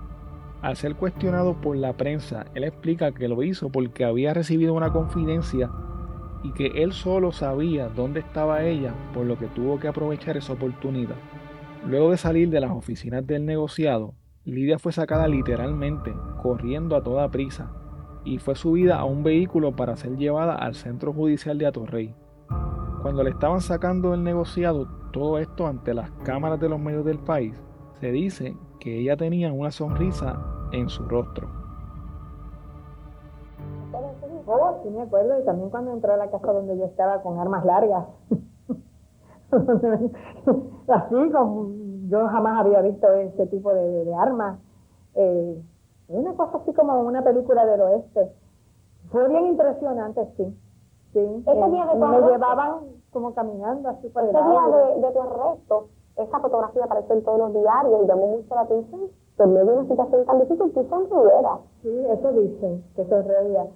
Al 0.62 0.76
ser 0.76 0.94
cuestionado 0.94 1.60
por 1.60 1.76
la 1.76 1.96
prensa, 1.96 2.46
él 2.54 2.62
explica 2.62 3.10
que 3.10 3.26
lo 3.26 3.42
hizo 3.42 3.68
porque 3.68 4.04
había 4.04 4.32
recibido 4.32 4.74
una 4.74 4.92
confidencia 4.92 5.72
y 6.44 6.52
que 6.52 6.66
él 6.84 6.92
solo 6.92 7.32
sabía 7.32 7.88
dónde 7.88 8.20
estaba 8.20 8.62
ella, 8.62 8.94
por 9.12 9.26
lo 9.26 9.36
que 9.36 9.48
tuvo 9.48 9.80
que 9.80 9.88
aprovechar 9.88 10.36
esa 10.36 10.52
oportunidad. 10.52 11.16
Luego 11.86 12.10
de 12.10 12.16
salir 12.16 12.48
de 12.48 12.60
las 12.60 12.70
oficinas 12.70 13.26
del 13.26 13.44
negociado, 13.44 14.14
Lidia 14.44 14.78
fue 14.78 14.90
sacada 14.90 15.28
literalmente, 15.28 16.14
corriendo 16.42 16.96
a 16.96 17.02
toda 17.02 17.30
prisa, 17.30 17.72
y 18.24 18.38
fue 18.38 18.54
subida 18.54 18.98
a 18.98 19.04
un 19.04 19.22
vehículo 19.22 19.76
para 19.76 19.94
ser 19.96 20.16
llevada 20.16 20.54
al 20.54 20.74
centro 20.74 21.12
judicial 21.12 21.58
de 21.58 21.66
Atorrey. 21.66 22.14
Cuando 23.02 23.22
le 23.22 23.30
estaban 23.30 23.60
sacando 23.60 24.12
del 24.12 24.24
negociado 24.24 24.88
todo 25.12 25.38
esto 25.38 25.66
ante 25.66 25.92
las 25.92 26.10
cámaras 26.24 26.58
de 26.58 26.70
los 26.70 26.80
medios 26.80 27.04
del 27.04 27.18
país, 27.18 27.62
se 28.00 28.10
dice 28.12 28.56
que 28.80 29.00
ella 29.00 29.18
tenía 29.18 29.52
una 29.52 29.70
sonrisa 29.70 30.42
en 30.72 30.88
su 30.88 31.04
rostro. 31.04 31.48
Sí 34.82 34.90
me 34.90 35.02
acuerdo, 35.02 35.40
y 35.40 35.44
también 35.44 35.68
cuando 35.68 35.92
entró 35.92 36.14
a 36.14 36.16
la 36.16 36.30
casa 36.30 36.52
donde 36.52 36.78
yo 36.78 36.86
estaba 36.86 37.22
con 37.22 37.38
armas 37.38 37.64
largas. 37.66 38.06
así 40.88 41.30
como 41.32 41.68
yo 42.08 42.26
jamás 42.28 42.60
había 42.60 42.80
visto 42.82 43.12
ese 43.12 43.46
tipo 43.46 43.72
de, 43.72 44.14
armas. 44.14 44.58
Eh, 45.14 45.62
una 46.08 46.34
cosa 46.34 46.58
así 46.58 46.72
como 46.74 47.00
una 47.00 47.22
película 47.22 47.64
del 47.64 47.80
oeste. 47.80 48.32
Fue 49.10 49.28
bien 49.28 49.46
impresionante, 49.46 50.26
sí. 50.36 50.56
sí. 51.12 51.44
Ese 51.46 51.70
día 51.70 51.86
de 51.86 51.94
me 51.94 52.20
llevaban 52.20 52.80
como 53.10 53.34
caminando 53.34 53.88
así 53.88 54.08
por 54.08 54.24
el 54.24 54.30
Ese 54.30 54.38
día 54.38 54.60
de, 54.66 55.00
de, 55.00 55.12
tu 55.12 55.20
arresto, 55.20 55.88
esa 56.16 56.40
fotografía 56.40 56.84
apareció 56.84 57.14
en 57.14 57.24
todos 57.24 57.38
los 57.38 57.52
diarios 57.52 58.02
y 58.02 58.06
llamó 58.06 58.26
mucho 58.26 58.54
la 58.54 58.62
atención. 58.62 59.02
Pero 59.36 59.48
en 59.48 59.54
medio 59.54 59.66
de 59.66 59.78
una 59.78 59.88
situación 59.88 60.26
tan 60.26 60.40
difícil, 60.40 60.72
tú 60.72 60.86
sonrieras. 60.88 61.60
Sí, 61.82 62.06
eso 62.08 62.32
dicen, 62.32 62.84
que 62.94 63.04
sonreía. 63.06 63.66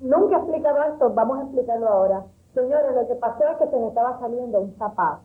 Nunca 0.00 0.36
he 0.36 0.38
explicado 0.38 0.82
esto, 0.84 1.12
vamos 1.12 1.38
a 1.38 1.42
explicarlo 1.42 1.88
ahora. 1.88 2.24
Señores, 2.54 2.94
lo 2.94 3.06
que 3.06 3.14
pasó 3.14 3.44
es 3.46 3.56
que 3.58 3.68
se 3.68 3.76
me 3.76 3.88
estaba 3.88 4.18
saliendo 4.18 4.60
un 4.60 4.74
zapato. 4.76 5.22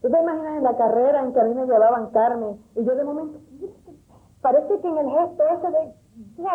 ¿Tú 0.00 0.10
te 0.10 0.20
imaginas 0.20 0.58
en 0.58 0.62
la 0.62 0.76
carrera 0.76 1.20
en 1.20 1.32
que 1.32 1.40
a 1.40 1.44
mí 1.44 1.54
me 1.54 1.66
llevaban 1.66 2.10
Carmen 2.10 2.60
y 2.76 2.84
yo 2.84 2.94
de 2.94 3.02
momento, 3.02 3.38
parece 4.40 4.80
que 4.80 4.88
en 4.88 4.98
el 4.98 5.10
gesto 5.10 5.42
ese 5.42 5.70
de, 5.70 5.94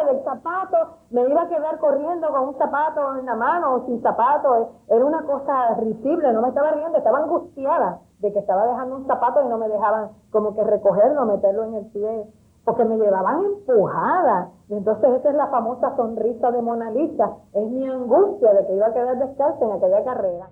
del 0.06 0.24
zapato 0.24 0.78
me 1.10 1.28
iba 1.28 1.42
a 1.42 1.50
quedar 1.50 1.78
corriendo 1.80 2.30
con 2.32 2.50
un 2.50 2.58
zapato 2.58 3.18
en 3.18 3.26
la 3.26 3.36
mano 3.36 3.74
o 3.74 3.86
sin 3.86 4.02
zapato? 4.02 4.72
Era 4.88 5.04
una 5.04 5.24
cosa 5.24 5.74
risible, 5.76 6.32
no 6.32 6.42
me 6.42 6.50
estaba 6.50 6.72
riendo, 6.72 6.98
estaba 6.98 7.20
angustiada 7.20 8.00
de 8.20 8.32
que 8.32 8.40
estaba 8.40 8.68
dejando 8.68 8.96
un 8.96 9.08
zapato 9.08 9.44
y 9.44 9.48
no 9.50 9.58
me 9.58 9.68
dejaban 9.68 10.12
como 10.32 10.56
que 10.56 10.64
recogerlo, 10.64 11.26
meterlo 11.26 11.66
en 11.66 11.74
el 11.76 11.86
pie 11.88 12.28
porque 12.64 12.86
me 12.86 12.98
llevaban 12.98 13.46
empujada. 13.46 14.50
Y 14.70 14.74
entonces 14.74 15.10
esa 15.20 15.30
es 15.30 15.36
la 15.36 15.48
famosa 15.48 15.96
sonrisa 15.96 16.52
de 16.52 16.62
Mona 16.62 16.92
Lisa. 16.92 17.32
Es 17.54 17.68
mi 17.70 17.88
angustia 17.88 18.54
de 18.54 18.68
que 18.68 18.76
iba 18.76 18.88
a 18.88 18.94
quedar 18.94 19.18
descalza 19.18 19.66
en 19.66 19.72
aquella 19.72 20.04
carrera. 20.04 20.50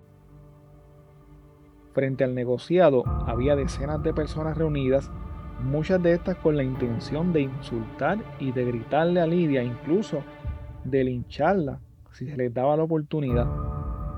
Frente 1.93 2.23
al 2.23 2.35
negociado 2.35 3.03
había 3.27 3.55
decenas 3.55 4.01
de 4.03 4.13
personas 4.13 4.57
reunidas, 4.57 5.11
muchas 5.63 6.01
de 6.01 6.13
estas 6.13 6.37
con 6.37 6.55
la 6.55 6.63
intención 6.63 7.33
de 7.33 7.41
insultar 7.41 8.19
y 8.39 8.51
de 8.51 8.65
gritarle 8.65 9.21
a 9.21 9.27
Lidia, 9.27 9.63
incluso 9.63 10.19
de 10.83 11.03
lincharla 11.03 11.79
si 12.11 12.27
se 12.27 12.37
les 12.37 12.53
daba 12.53 12.75
la 12.75 12.83
oportunidad. 12.83 13.47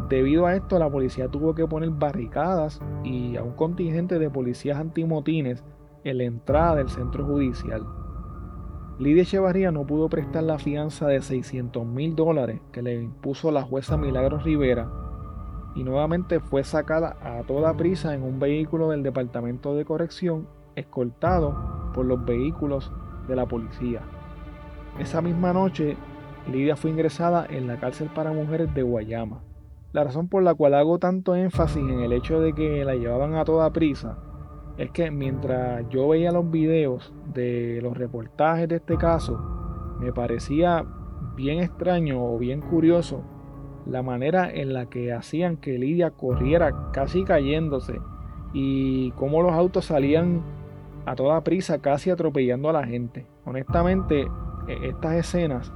Debido 0.09 0.45
a 0.45 0.55
esto, 0.55 0.79
la 0.79 0.89
policía 0.89 1.27
tuvo 1.27 1.55
que 1.55 1.67
poner 1.67 1.89
barricadas 1.91 2.81
y 3.03 3.37
a 3.37 3.43
un 3.43 3.53
contingente 3.53 4.19
de 4.19 4.29
policías 4.29 4.77
antimotines 4.77 5.63
en 6.03 6.17
la 6.17 6.23
entrada 6.23 6.75
del 6.75 6.89
centro 6.89 7.25
judicial. 7.25 7.85
Lidia 8.99 9.23
Echevarría 9.23 9.71
no 9.71 9.85
pudo 9.85 10.09
prestar 10.09 10.43
la 10.43 10.59
fianza 10.59 11.07
de 11.07 11.21
600 11.21 11.85
mil 11.85 12.15
dólares 12.15 12.61
que 12.71 12.81
le 12.81 13.01
impuso 13.01 13.51
la 13.51 13.63
jueza 13.63 13.97
Milagros 13.97 14.43
Rivera 14.43 14.91
y 15.75 15.83
nuevamente 15.83 16.39
fue 16.39 16.63
sacada 16.63 17.17
a 17.21 17.43
toda 17.43 17.75
prisa 17.75 18.13
en 18.13 18.23
un 18.23 18.39
vehículo 18.39 18.89
del 18.89 19.03
Departamento 19.03 19.73
de 19.73 19.85
Corrección 19.85 20.47
escoltado 20.75 21.91
por 21.93 22.05
los 22.05 22.23
vehículos 22.25 22.91
de 23.27 23.35
la 23.35 23.47
policía. 23.47 24.01
Esa 24.99 25.21
misma 25.21 25.53
noche, 25.53 25.97
Lidia 26.51 26.75
fue 26.75 26.91
ingresada 26.91 27.45
en 27.49 27.67
la 27.67 27.79
cárcel 27.79 28.09
para 28.13 28.33
mujeres 28.33 28.73
de 28.73 28.83
Guayama. 28.83 29.41
La 29.93 30.03
razón 30.03 30.27
por 30.27 30.43
la 30.43 30.53
cual 30.53 30.73
hago 30.73 30.99
tanto 30.99 31.35
énfasis 31.35 31.83
en 31.83 32.01
el 32.01 32.13
hecho 32.13 32.39
de 32.39 32.53
que 32.53 32.85
la 32.85 32.95
llevaban 32.95 33.35
a 33.35 33.45
toda 33.45 33.71
prisa 33.71 34.17
es 34.81 34.89
que 34.91 35.11
mientras 35.11 35.87
yo 35.89 36.07
veía 36.09 36.31
los 36.31 36.49
videos 36.49 37.13
de 37.33 37.79
los 37.83 37.95
reportajes 37.95 38.67
de 38.67 38.77
este 38.77 38.97
caso, 38.97 39.37
me 39.99 40.11
parecía 40.11 40.83
bien 41.35 41.59
extraño 41.59 42.23
o 42.23 42.39
bien 42.39 42.61
curioso 42.61 43.23
la 43.85 44.01
manera 44.01 44.51
en 44.51 44.73
la 44.73 44.87
que 44.87 45.13
hacían 45.13 45.57
que 45.57 45.77
Lidia 45.77 46.09
corriera 46.09 46.91
casi 46.93 47.23
cayéndose 47.23 47.99
y 48.53 49.11
cómo 49.11 49.43
los 49.43 49.53
autos 49.53 49.85
salían 49.85 50.41
a 51.05 51.15
toda 51.15 51.43
prisa 51.43 51.79
casi 51.79 52.09
atropellando 52.09 52.69
a 52.69 52.73
la 52.73 52.85
gente. 52.85 53.27
Honestamente, 53.45 54.27
e-, 54.67 54.87
estas 54.87 55.13
escenas 55.13 55.71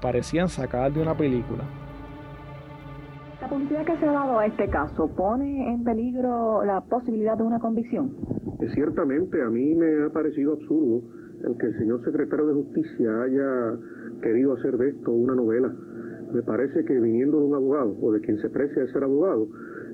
parecían 0.00 0.48
sacadas 0.48 0.94
de 0.94 1.02
una 1.02 1.14
película. 1.14 1.64
¿La 3.50 3.56
publicidad 3.56 3.84
que 3.84 3.96
se 3.96 4.06
ha 4.06 4.12
dado 4.12 4.38
a 4.38 4.46
este 4.46 4.68
caso 4.68 5.10
pone 5.16 5.74
en 5.74 5.82
peligro 5.82 6.64
la 6.64 6.82
posibilidad 6.82 7.36
de 7.36 7.42
una 7.42 7.58
convicción? 7.58 8.12
Eh, 8.60 8.68
ciertamente, 8.74 9.42
a 9.42 9.50
mí 9.50 9.74
me 9.74 10.04
ha 10.04 10.10
parecido 10.10 10.52
absurdo 10.52 11.02
el 11.42 11.58
que 11.58 11.66
el 11.66 11.78
señor 11.78 12.04
secretario 12.04 12.46
de 12.46 12.54
Justicia 12.54 13.22
haya 13.22 13.76
querido 14.22 14.52
hacer 14.52 14.78
de 14.78 14.90
esto 14.90 15.10
una 15.10 15.34
novela. 15.34 15.74
Me 16.32 16.42
parece 16.42 16.84
que 16.84 17.00
viniendo 17.00 17.40
de 17.40 17.46
un 17.46 17.54
abogado 17.56 17.96
o 18.00 18.12
de 18.12 18.20
quien 18.20 18.38
se 18.38 18.50
precia 18.50 18.82
de 18.82 18.92
ser 18.92 19.02
abogado, 19.02 19.48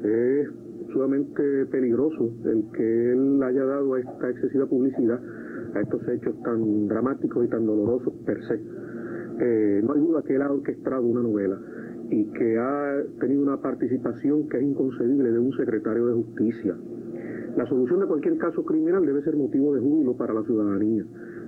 es 0.05 0.49
sumamente 0.93 1.65
peligroso 1.71 2.35
el 2.45 2.63
que 2.75 3.13
él 3.13 3.43
haya 3.43 3.65
dado 3.65 3.97
esta 3.97 4.29
excesiva 4.29 4.67
publicidad 4.67 5.19
a 5.75 5.81
estos 5.81 6.07
hechos 6.09 6.35
tan 6.43 6.89
dramáticos 6.89 7.47
y 7.47 7.49
tan 7.49 7.65
dolorosos 7.65 8.13
per 8.27 8.39
se. 8.49 8.61
Eh, 9.41 9.81
no 9.83 9.95
hay 9.95 10.01
duda 10.01 10.23
que 10.27 10.35
él 10.35 10.43
ha 10.43 10.53
orquestado 10.53 11.07
una 11.07 11.23
novela 11.23 11.59
y 12.11 12.25
que 12.33 12.59
ha 12.59 13.03
tenido 13.21 13.43
una 13.43 13.61
participación 13.61 14.49
que 14.49 14.59
es 14.59 14.63
inconcebible 14.63 15.31
de 15.31 15.39
un 15.39 15.53
secretario 15.57 16.07
de 16.07 16.15
justicia. 16.15 16.77
La 17.57 17.67
solución 17.67 18.01
de 18.01 18.07
cualquier 18.07 18.37
caso 18.37 18.65
criminal 18.65 19.05
debe 19.05 19.23
ser 19.23 19.37
motivo 19.37 19.75
de 19.75 19.81
júbilo 19.81 20.17
para 20.17 20.35
la 20.35 20.43
ciudadanía. 20.43 21.05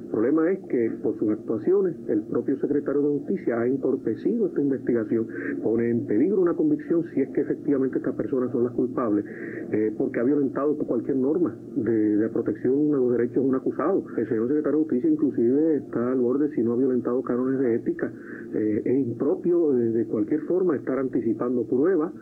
El 0.08 0.12
problema 0.12 0.50
es 0.50 0.58
que 0.70 0.90
por 1.02 1.18
sus 1.18 1.28
actuaciones 1.28 1.94
el 2.08 2.22
propio 2.22 2.58
secretario 2.60 3.02
de 3.02 3.18
Justicia 3.18 3.60
ha 3.60 3.66
entorpecido 3.66 4.46
esta 4.46 4.60
investigación, 4.62 5.28
pone 5.62 5.90
en 5.90 6.06
peligro 6.06 6.40
una 6.40 6.54
convicción 6.54 7.04
si 7.12 7.20
es 7.20 7.28
que 7.28 7.42
efectivamente 7.42 7.98
estas 7.98 8.14
personas 8.14 8.50
son 8.50 8.64
las 8.64 8.72
culpables, 8.72 9.26
eh, 9.70 9.94
porque 9.98 10.18
ha 10.18 10.22
violentado 10.22 10.78
cualquier 10.78 11.18
norma 11.18 11.54
de, 11.76 12.26
protección 12.32 12.94
a 12.94 12.96
los 12.96 13.12
derechos 13.12 13.42
de 13.42 13.48
un 13.50 13.54
acusado. 13.54 14.02
El 14.16 14.28
señor 14.28 14.48
secretario 14.48 14.78
de 14.78 14.84
Justicia 14.84 15.10
inclusive 15.10 15.76
está 15.76 16.12
al 16.12 16.20
borde 16.20 16.48
si 16.54 16.62
no 16.62 16.72
ha 16.72 16.76
violentado 16.76 17.22
cánones 17.22 17.60
de 17.60 17.74
ética. 17.74 18.10
Eh, 18.54 18.82
es 18.86 19.06
impropio 19.06 19.72
de, 19.72 20.06
cualquier 20.06 20.40
forma 20.42 20.74
estar 20.74 20.98
anticipando 20.98 21.66
pruebas, 21.66 22.12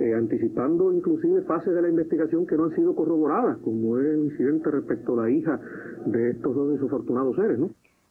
eh, 0.00 0.14
anticipando 0.14 0.92
inclusive 0.92 1.42
fases 1.42 1.74
de 1.74 1.82
la 1.82 1.88
investigación 1.88 2.46
que 2.46 2.56
no 2.56 2.64
han 2.64 2.74
sido 2.74 2.94
corroboradas, 2.94 3.58
como 3.58 3.98
es 3.98 4.06
el 4.06 4.24
incidente 4.24 4.70
respecto 4.70 5.12
a 5.14 5.24
la 5.24 5.30
hija 5.30 5.60
de 6.06 6.30
estos 6.30 6.54
dos 6.54 6.72
desafortunados 6.72 7.36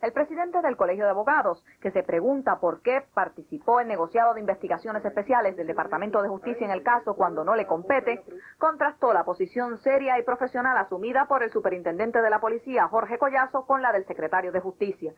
el 0.06 0.14
presidente 0.14 0.62
del 0.62 0.78
Colegio 0.78 1.06
de 1.06 1.10
Abogados, 1.10 1.66
que 1.82 1.90
se 1.90 2.04
pregunta 2.04 2.60
por 2.60 2.82
qué 2.82 3.04
participó 3.16 3.80
en 3.82 3.88
negociado 3.88 4.36
de 4.36 4.40
investigaciones 4.40 5.04
especiales 5.04 5.58
del 5.58 5.66
Departamento 5.66 6.22
de 6.22 6.30
Justicia 6.30 6.64
en 6.64 6.72
el 6.72 6.84
caso 6.84 7.16
cuando 7.16 7.44
no 7.44 7.56
le 7.56 7.66
compete, 7.66 8.22
contrastó 8.60 9.14
la 9.14 9.24
posición 9.24 9.80
seria 9.80 10.20
y 10.20 10.24
profesional 10.24 10.78
asumida 10.78 11.26
por 11.28 11.42
el 11.42 11.50
superintendente 11.50 12.22
de 12.22 12.30
la 12.30 12.40
policía, 12.40 12.88
Jorge 12.88 13.18
Collazo, 13.18 13.66
con 13.66 13.82
la 13.82 13.92
del 13.94 14.06
secretario 14.06 14.52
de 14.52 14.60
Justicia. 14.60 15.12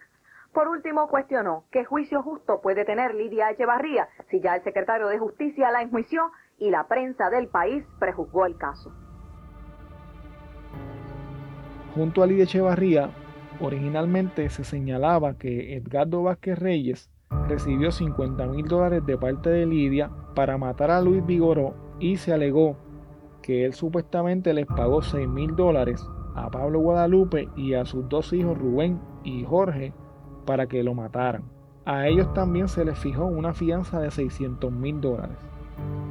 Por 0.53 0.69
último, 0.69 1.09
cuestionó 1.09 1.65
qué 1.69 1.83
juicio 1.83 2.23
justo 2.23 2.61
puede 2.61 2.85
tener 2.85 3.13
Lidia 3.13 3.51
Echevarría 3.51 4.07
si 4.29 4.39
ya 4.39 4.55
el 4.55 4.63
secretario 4.63 5.07
de 5.07 5.19
Justicia 5.19 5.69
la 5.69 5.81
enjuició 5.81 6.31
y 6.57 6.69
la 6.69 6.87
prensa 6.87 7.29
del 7.29 7.47
país 7.47 7.83
prejuzgó 7.99 8.45
el 8.45 8.57
caso. 8.57 8.91
Junto 11.95 12.21
a 12.21 12.27
Lidia 12.27 12.43
Echevarría 12.43 13.09
Originalmente 13.59 14.49
se 14.49 14.63
señalaba 14.63 15.33
que 15.33 15.75
Edgardo 15.75 16.21
Vázquez 16.21 16.59
Reyes 16.59 17.09
recibió 17.47 17.91
50 17.91 18.45
mil 18.47 18.67
dólares 18.67 19.03
de 19.05 19.17
parte 19.17 19.49
de 19.49 19.65
Lidia 19.65 20.11
para 20.35 20.59
matar 20.59 20.91
a 20.91 21.01
Luis 21.01 21.25
Vigoró 21.25 21.73
y 21.99 22.17
se 22.17 22.33
alegó 22.33 22.77
que 23.41 23.65
él 23.65 23.73
supuestamente 23.73 24.53
les 24.53 24.67
pagó 24.67 25.01
6 25.01 25.27
mil 25.27 25.55
dólares 25.55 26.07
a 26.35 26.51
Pablo 26.51 26.79
Guadalupe 26.81 27.49
y 27.55 27.73
a 27.73 27.85
sus 27.85 28.07
dos 28.07 28.31
hijos 28.31 28.57
Rubén 28.57 29.01
y 29.23 29.43
Jorge 29.43 29.91
para 30.45 30.67
que 30.67 30.83
lo 30.83 30.93
mataran. 30.93 31.43
A 31.85 32.07
ellos 32.07 32.31
también 32.33 32.67
se 32.67 32.85
les 32.85 32.99
fijó 32.99 33.25
una 33.25 33.53
fianza 33.53 33.99
de 33.99 34.11
600 34.11 34.71
mil 34.71 35.01
dólares. 35.01 35.37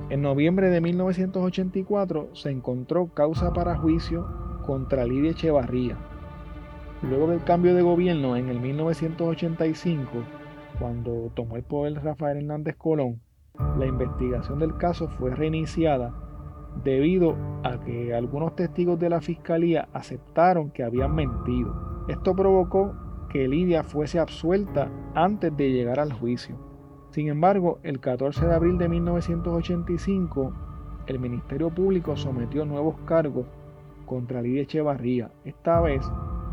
En 0.09 0.23
noviembre 0.23 0.71
de 0.71 0.81
1984 0.81 2.31
se 2.35 2.51
encontró 2.51 3.09
causa 3.09 3.53
para 3.53 3.77
juicio 3.77 4.27
contra 4.64 5.05
Lidia 5.05 5.33
Echevarría, 5.33 5.97
Luego 7.03 7.27
del 7.29 7.45
cambio 7.45 7.75
de 7.75 7.83
gobierno 7.83 8.37
en 8.37 8.49
el 8.49 8.59
1985, 8.59 10.11
cuando 10.79 11.31
tomó 11.35 11.57
el 11.57 11.62
poder 11.62 12.03
Rafael 12.03 12.38
Hernández 12.38 12.75
Colón, 12.77 13.21
la 13.79 13.87
investigación 13.87 14.59
del 14.59 14.77
caso 14.79 15.09
fue 15.09 15.35
reiniciada 15.35 16.14
debido 16.83 17.37
a 17.64 17.85
que 17.85 18.14
algunos 18.14 18.57
testigos 18.57 18.99
de 18.99 19.11
la 19.11 19.21
fiscalía 19.21 19.88
aceptaron 19.92 20.71
que 20.71 20.85
habían 20.85 21.14
mentido. 21.14 22.07
Esto 22.09 22.35
provocó 22.35 22.95
que 23.29 23.47
Lidia 23.47 23.83
fuese 23.83 24.19
absuelta 24.19 24.90
antes 25.14 25.55
de 25.55 25.71
llegar 25.71 26.01
al 26.01 26.12
juicio. 26.12 26.65
Sin 27.16 27.29
embargo, 27.29 27.79
el 27.83 27.98
14 27.98 28.46
de 28.46 28.55
abril 28.55 28.76
de 28.76 28.90
1985, 28.90 30.52
el 31.07 31.18
Ministerio 31.18 31.70
Público 31.70 32.14
sometió 32.14 32.66
nuevos 32.66 32.96
cargos 33.07 33.46
contra 34.05 34.42
Lidia 34.42 34.64
Echevarría, 34.64 35.31
esta 35.46 35.81
vez 35.81 36.05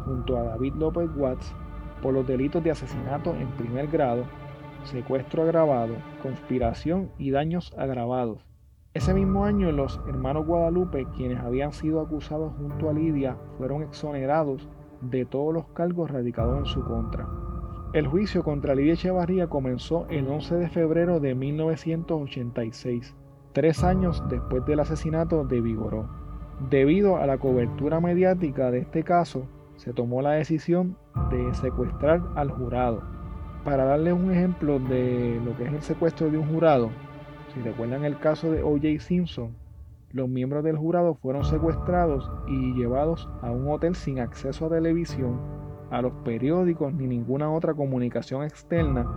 junto 0.05 0.37
a 0.37 0.43
David 0.43 0.75
López 0.75 1.09
Watts 1.17 1.53
por 2.01 2.13
los 2.13 2.25
delitos 2.25 2.63
de 2.63 2.71
asesinato 2.71 3.35
en 3.35 3.49
primer 3.57 3.87
grado, 3.87 4.23
secuestro 4.85 5.43
agravado, 5.43 5.95
conspiración 6.21 7.11
y 7.17 7.31
daños 7.31 7.73
agravados. 7.77 8.45
Ese 8.93 9.13
mismo 9.13 9.43
año 9.43 9.69
los 9.73 9.99
hermanos 10.07 10.47
Guadalupe, 10.47 11.07
quienes 11.13 11.41
habían 11.41 11.73
sido 11.73 11.99
acusados 11.99 12.53
junto 12.55 12.89
a 12.89 12.93
Lidia, 12.93 13.35
fueron 13.57 13.83
exonerados 13.83 14.69
de 15.01 15.25
todos 15.25 15.53
los 15.53 15.67
cargos 15.73 16.09
radicados 16.09 16.57
en 16.59 16.65
su 16.67 16.85
contra. 16.85 17.42
El 17.93 18.07
juicio 18.07 18.43
contra 18.43 18.73
Lidia 18.73 18.93
Echevarría 18.93 19.45
comenzó 19.45 20.07
el 20.09 20.27
11 20.27 20.55
de 20.55 20.67
febrero 20.67 21.19
de 21.19 21.35
1986, 21.35 23.13
tres 23.51 23.83
años 23.83 24.23
después 24.31 24.65
del 24.65 24.79
asesinato 24.79 25.45
de 25.45 25.61
Vigoró. 25.61 26.09
Debido 26.71 27.17
a 27.17 27.27
la 27.27 27.37
cobertura 27.37 27.99
mediática 27.99 28.71
de 28.71 28.79
este 28.79 29.03
caso, 29.03 29.47
se 29.75 29.93
tomó 29.93 30.23
la 30.23 30.31
decisión 30.31 30.97
de 31.29 31.53
secuestrar 31.53 32.23
al 32.33 32.49
jurado. 32.49 33.03
Para 33.63 33.85
darles 33.85 34.15
un 34.15 34.31
ejemplo 34.31 34.79
de 34.79 35.39
lo 35.45 35.55
que 35.55 35.65
es 35.65 35.73
el 35.73 35.81
secuestro 35.83 36.31
de 36.31 36.39
un 36.39 36.51
jurado, 36.51 36.89
si 37.53 37.61
recuerdan 37.61 38.05
el 38.05 38.17
caso 38.17 38.51
de 38.51 38.63
O.J. 38.63 39.01
Simpson, 39.01 39.55
los 40.11 40.27
miembros 40.27 40.63
del 40.63 40.77
jurado 40.77 41.13
fueron 41.13 41.43
secuestrados 41.43 42.31
y 42.47 42.73
llevados 42.73 43.29
a 43.43 43.51
un 43.51 43.67
hotel 43.67 43.93
sin 43.93 44.19
acceso 44.19 44.65
a 44.65 44.69
televisión, 44.69 45.62
a 45.93 46.01
los 46.01 46.11
periódicos 46.25 46.91
ni 46.91 47.05
ninguna 47.05 47.51
otra 47.51 47.75
comunicación 47.75 48.43
externa 48.43 49.07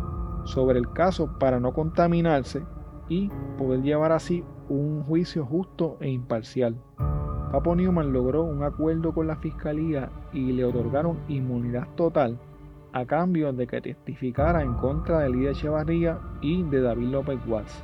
sobre 0.44 0.78
el 0.78 0.92
caso 0.92 1.38
para 1.38 1.58
no 1.58 1.72
contaminarse 1.72 2.62
y 3.08 3.30
poder 3.56 3.80
llevar 3.80 4.12
así 4.12 4.44
un 4.68 5.02
juicio 5.04 5.46
justo 5.46 5.96
e 6.00 6.10
imparcial. 6.10 6.76
Papo 7.50 7.74
Newman 7.74 8.12
logró 8.12 8.42
un 8.42 8.62
acuerdo 8.62 9.14
con 9.14 9.26
la 9.26 9.36
fiscalía 9.36 10.10
y 10.34 10.52
le 10.52 10.66
otorgaron 10.66 11.18
inmunidad 11.28 11.88
total 11.94 12.38
a 12.92 13.06
cambio 13.06 13.54
de 13.54 13.66
que 13.66 13.80
testificara 13.80 14.62
en 14.62 14.74
contra 14.74 15.20
de 15.20 15.30
Lidia 15.30 15.52
Echevarría 15.52 16.20
y 16.42 16.62
de 16.64 16.82
David 16.82 17.08
López 17.08 17.38
Watts. 17.46 17.82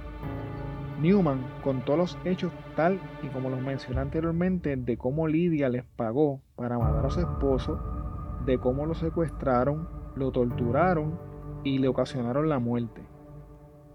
Newman 1.00 1.40
contó 1.64 1.96
los 1.96 2.18
hechos 2.26 2.52
tal 2.76 3.00
y 3.22 3.28
como 3.28 3.48
los 3.48 3.62
mencioné 3.62 4.00
anteriormente 4.00 4.76
de 4.76 4.96
cómo 4.98 5.26
Lidia 5.28 5.70
les 5.70 5.84
pagó 5.96 6.42
para 6.56 6.78
matar 6.78 7.06
a 7.06 7.10
su 7.10 7.20
esposo, 7.20 8.01
de 8.44 8.58
cómo 8.58 8.86
lo 8.86 8.94
secuestraron, 8.94 9.88
lo 10.14 10.30
torturaron 10.30 11.18
y 11.64 11.78
le 11.78 11.88
ocasionaron 11.88 12.48
la 12.48 12.58
muerte. 12.58 13.02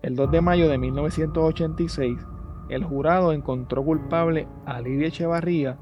El 0.01 0.15
2 0.15 0.31
de 0.31 0.41
mayo 0.41 0.69
de 0.69 0.77
1986, 0.77 2.25
el 2.69 2.83
jurado 2.83 3.33
encontró 3.33 3.83
culpable 3.83 4.47
a 4.65 4.81
Lidia 4.81 5.07
Echevarría 5.07 5.77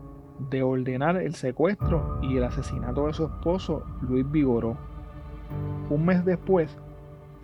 de 0.49 0.63
ordenar 0.63 1.17
el 1.17 1.36
secuestro 1.36 2.19
y 2.21 2.38
el 2.38 2.43
asesinato 2.43 3.08
de 3.08 3.13
su 3.13 3.25
esposo 3.25 3.84
Luis 4.01 4.30
Vigoró. 4.30 4.78
Un 5.89 6.06
mes 6.06 6.25
después, 6.25 6.78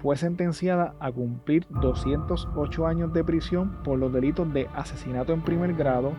fue 0.02 0.18
sentenciada 0.18 0.96
a 1.00 1.12
cumplir 1.12 1.68
208 1.70 2.88
años 2.88 3.14
de 3.14 3.24
prisión 3.24 3.78
por 3.84 4.00
los 4.00 4.12
delitos 4.12 4.52
de 4.52 4.68
asesinato 4.74 5.32
en 5.32 5.42
primer 5.42 5.76
grado, 5.76 6.14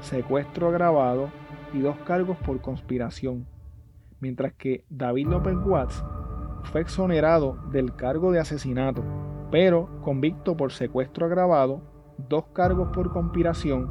secuestro 0.00 0.68
agravado 0.68 1.28
y 1.74 1.80
dos 1.80 1.96
cargos 2.06 2.38
por 2.38 2.60
conspiración, 2.62 3.46
mientras 4.20 4.52
que 4.54 4.84
David 4.90 5.28
López 5.28 5.56
Watts 5.64 6.04
fue 6.64 6.80
exonerado 6.80 7.58
del 7.70 7.94
cargo 7.94 8.32
de 8.32 8.40
asesinato, 8.40 9.02
pero 9.50 9.88
convicto 10.02 10.56
por 10.56 10.72
secuestro 10.72 11.26
agravado, 11.26 11.80
dos 12.28 12.46
cargos 12.52 12.88
por 12.92 13.12
conspiración, 13.12 13.90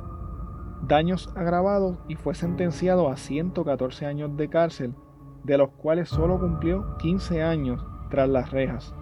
daños 0.82 1.34
agravados 1.36 1.98
y 2.08 2.16
fue 2.16 2.36
sentenciado 2.36 3.10
a 3.10 3.18
114 3.18 4.06
años 4.06 4.36
de 4.38 4.50
cárcel, 4.50 4.94
de 5.44 5.58
los 5.58 5.70
cuales 5.72 6.10
solo 6.10 6.40
cumplió 6.40 6.98
15 6.98 7.42
años 7.42 7.86
tras 8.10 8.30
las 8.30 8.52
rejas. 8.52 8.94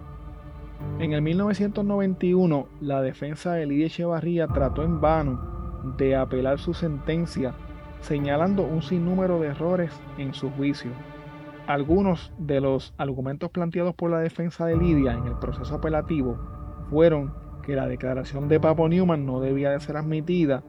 En 0.98 1.12
el 1.12 1.22
1991, 1.22 2.68
la 2.80 3.02
defensa 3.02 3.54
de 3.54 3.66
Lidia 3.66 3.86
Echevarría 3.86 4.46
trató 4.46 4.82
en 4.82 5.00
vano 5.00 5.56
de 5.96 6.16
apelar 6.16 6.58
su 6.58 6.74
sentencia, 6.74 7.54
señalando 8.00 8.62
un 8.62 8.82
sinnúmero 8.82 9.40
de 9.40 9.48
errores 9.48 9.92
en 10.18 10.34
su 10.34 10.50
juicio. 10.50 10.90
Algunos 11.66 12.32
de 12.38 12.60
los 12.60 12.94
argumentos 12.96 13.50
planteados 13.50 13.94
por 13.94 14.10
la 14.10 14.20
defensa 14.20 14.66
de 14.66 14.76
Lidia 14.76 15.14
en 15.14 15.26
el 15.26 15.34
proceso 15.34 15.74
apelativo 15.74 16.38
fueron 16.90 17.34
que 17.64 17.74
la 17.74 17.88
declaración 17.88 18.48
de 18.48 18.60
Papo 18.60 18.88
Newman 18.88 19.26
no 19.26 19.40
debía 19.40 19.70
de 19.70 19.80
ser 19.80 19.96
admitida 19.96 20.62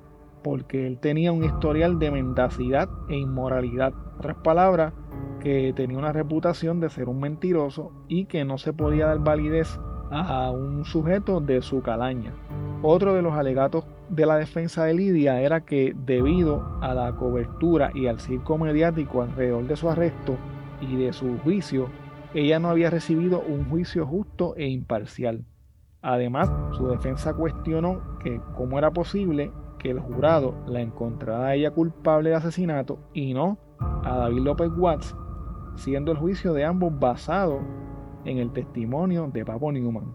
porque 0.44 0.88
él 0.88 0.98
tenía 0.98 1.32
un 1.32 1.44
historial 1.44 2.00
de 2.00 2.10
mendacidad 2.10 2.90
e 3.10 3.16
inmoralidad. 3.16 3.94
Otras 4.18 4.38
palabras, 4.38 4.94
que 5.40 5.72
tenía 5.76 6.00
una 6.00 6.14
reputación 6.14 6.80
de 6.80 6.90
ser 6.90 7.10
un 7.10 7.20
mentiroso 7.20 7.92
y 8.08 8.26
que 8.26 8.44
no 8.44 8.58
se 8.58 8.74
podía 8.74 9.06
dar 9.06 9.20
validez 9.20 9.80
a 10.10 10.50
un 10.50 10.84
sujeto 10.84 11.42
de 11.42 11.62
su 11.62 11.84
calaña. 11.84 12.34
Otro 12.82 13.14
de 13.14 13.22
los 13.22 13.34
alegatos 13.34 13.86
de 14.10 14.26
la 14.26 14.38
defensa 14.38 14.86
de 14.86 14.96
Lidia 14.96 15.42
era 15.42 15.62
que 15.62 15.94
debido 15.96 16.80
a 16.82 16.96
la 16.96 17.12
cobertura 17.16 17.92
y 17.94 18.08
al 18.08 18.20
circo 18.20 18.58
mediático 18.58 19.22
alrededor 19.22 19.68
de 19.68 19.76
su 19.76 19.90
arresto 19.90 20.38
y 20.82 20.96
de 20.96 21.14
su 21.14 21.38
juicio, 21.40 21.90
ella 22.34 22.60
no 22.60 22.70
había 22.70 22.90
recibido 22.90 23.42
un 23.42 23.70
juicio 23.70 24.06
justo 24.06 24.56
e 24.56 24.68
imparcial. 24.68 25.46
Además, 26.02 26.52
su 26.72 26.88
defensa 26.88 27.34
cuestionó 27.34 28.02
que 28.20 28.40
cómo 28.56 28.78
era 28.78 28.92
posible 28.92 29.52
que 29.80 29.92
el 29.92 30.00
jurado 30.00 30.56
la 30.68 30.82
encontrara 30.82 31.56
ella 31.56 31.72
culpable 31.72 32.30
de 32.30 32.36
asesinato 32.36 33.00
y 33.14 33.34
no 33.34 33.58
a 33.80 34.18
David 34.18 34.42
López 34.42 34.72
Watts, 34.78 35.16
siendo 35.76 36.12
el 36.12 36.18
juicio 36.18 36.54
de 36.54 36.66
ambos 36.66 36.98
basado 37.00 37.60
en 38.26 38.38
el 38.38 38.52
testimonio 38.52 39.30
de 39.34 39.46
Papo 39.46 39.72
Newman. 39.72 40.14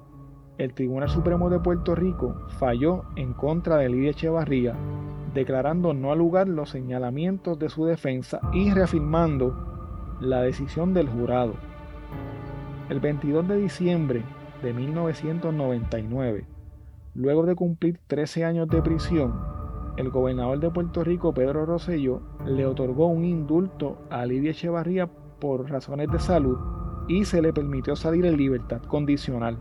El 0.59 0.75
Tribunal 0.75 1.09
Supremo 1.09 1.49
de 1.49 1.61
Puerto 1.61 1.95
Rico 1.95 2.37
falló 2.59 3.05
en 3.17 3.33
contra 3.33 3.77
de 3.77 3.89
Lidia 3.89 4.11
Echevarría, 4.11 4.77
declarando 5.35 5.95
no 5.95 6.13
al 6.13 6.19
lugar 6.19 6.49
los 6.49 6.71
señalamientos 6.71 7.59
de 7.59 7.69
su 7.69 7.87
defensa 7.87 8.41
y 8.53 8.71
reafirmando 8.71 9.72
la 10.23 10.41
decisión 10.41 10.95
del 10.95 11.09
jurado. 11.09 11.55
El 12.89 13.01
22 13.01 13.49
de 13.49 13.57
diciembre 13.57 14.23
de 14.63 14.73
1999, 14.73 16.45
luego 17.15 17.45
de 17.45 17.57
cumplir 17.57 17.99
13 18.07 18.45
años 18.45 18.69
de 18.69 18.83
prisión, 18.83 19.35
el 19.97 20.11
gobernador 20.11 20.61
de 20.61 20.71
Puerto 20.71 21.03
Rico, 21.03 21.35
Pedro 21.35 21.67
Rosselló, 21.67 22.23
le 22.47 22.67
otorgó 22.67 23.09
un 23.09 23.25
indulto 23.25 23.99
a 24.11 24.25
Lidia 24.25 24.53
Echevarría 24.53 25.09
por 25.41 25.69
razones 25.69 26.09
de 26.11 26.21
salud 26.21 26.57
y 27.09 27.25
se 27.25 27.43
le 27.43 27.53
permitió 27.53 27.97
salir 27.97 28.25
en 28.25 28.37
libertad 28.37 28.81
condicional. 28.83 29.59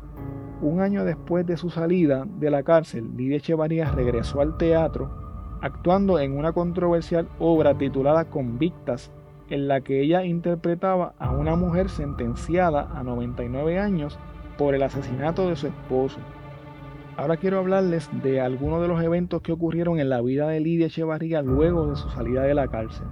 Un 0.61 0.79
año 0.79 1.03
después 1.03 1.43
de 1.47 1.57
su 1.57 1.71
salida 1.71 2.27
de 2.37 2.51
la 2.51 2.61
cárcel, 2.61 3.09
Lidia 3.17 3.37
Echevarría 3.37 3.91
regresó 3.91 4.41
al 4.41 4.57
teatro, 4.57 5.57
actuando 5.61 6.19
en 6.19 6.37
una 6.37 6.53
controversial 6.53 7.27
obra 7.39 7.75
titulada 7.75 8.25
Convictas, 8.25 9.11
en 9.51 9.67
la 9.67 9.81
que 9.81 10.01
ella 10.01 10.23
interpretaba 10.23 11.13
a 11.19 11.31
una 11.31 11.55
mujer 11.55 11.89
sentenciada 11.89 12.89
a 12.97 13.03
99 13.03 13.77
años 13.77 14.17
por 14.57 14.73
el 14.75 14.81
asesinato 14.81 15.49
de 15.49 15.57
su 15.57 15.67
esposo. 15.67 16.19
Ahora 17.17 17.35
quiero 17.35 17.59
hablarles 17.59 18.09
de 18.23 18.39
algunos 18.39 18.81
de 18.81 18.87
los 18.87 19.03
eventos 19.03 19.41
que 19.41 19.51
ocurrieron 19.51 19.99
en 19.99 20.09
la 20.09 20.21
vida 20.21 20.47
de 20.47 20.61
Lidia 20.61 20.87
Echevarría 20.87 21.41
luego 21.41 21.87
de 21.87 21.97
su 21.97 22.09
salida 22.09 22.43
de 22.43 22.53
la 22.53 22.69
cárcel. 22.69 23.05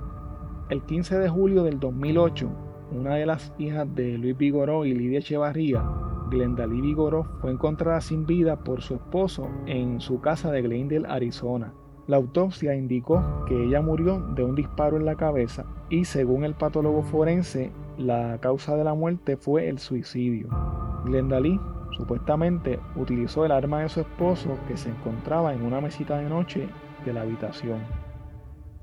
El 0.70 0.82
15 0.84 1.20
de 1.20 1.28
julio 1.28 1.64
del 1.64 1.80
2008, 1.80 2.50
una 2.92 3.16
de 3.16 3.26
las 3.26 3.54
hijas 3.58 3.94
de 3.94 4.18
Luis 4.18 4.38
Vigoró 4.38 4.86
y 4.86 4.94
Lidia 4.94 5.20
Echevarría, 5.20 5.84
Glendalí 6.30 6.80
Vigoró, 6.80 7.26
fue 7.42 7.52
encontrada 7.52 8.00
sin 8.00 8.26
vida 8.26 8.64
por 8.64 8.82
su 8.82 8.96
esposo 8.96 9.50
en 9.66 10.00
su 10.00 10.22
casa 10.22 10.52
de 10.52 10.62
Glendale, 10.62 11.06
Arizona. 11.10 11.74
La 12.10 12.18
autopsia 12.18 12.74
indicó 12.74 13.24
que 13.46 13.66
ella 13.66 13.82
murió 13.82 14.20
de 14.20 14.44
un 14.44 14.56
disparo 14.56 14.98
en 14.98 15.06
la 15.06 15.14
cabeza 15.14 15.68
y 15.92 16.06
según 16.06 16.44
el 16.44 16.56
patólogo 16.56 17.04
forense, 17.04 17.72
la 18.00 18.40
causa 18.42 18.76
de 18.76 18.84
la 18.84 18.96
muerte 18.96 19.38
fue 19.38 19.70
el 19.70 19.78
suicidio. 19.78 20.48
Glendalí 21.06 21.62
supuestamente 21.92 22.80
utilizó 22.96 23.46
el 23.46 23.52
arma 23.52 23.82
de 23.82 23.90
su 23.90 24.00
esposo 24.00 24.58
que 24.68 24.76
se 24.76 24.90
encontraba 24.90 25.54
en 25.54 25.62
una 25.62 25.82
mesita 25.82 26.18
de 26.18 26.28
noche 26.28 26.68
de 27.06 27.14
la 27.14 27.22
habitación. 27.22 27.78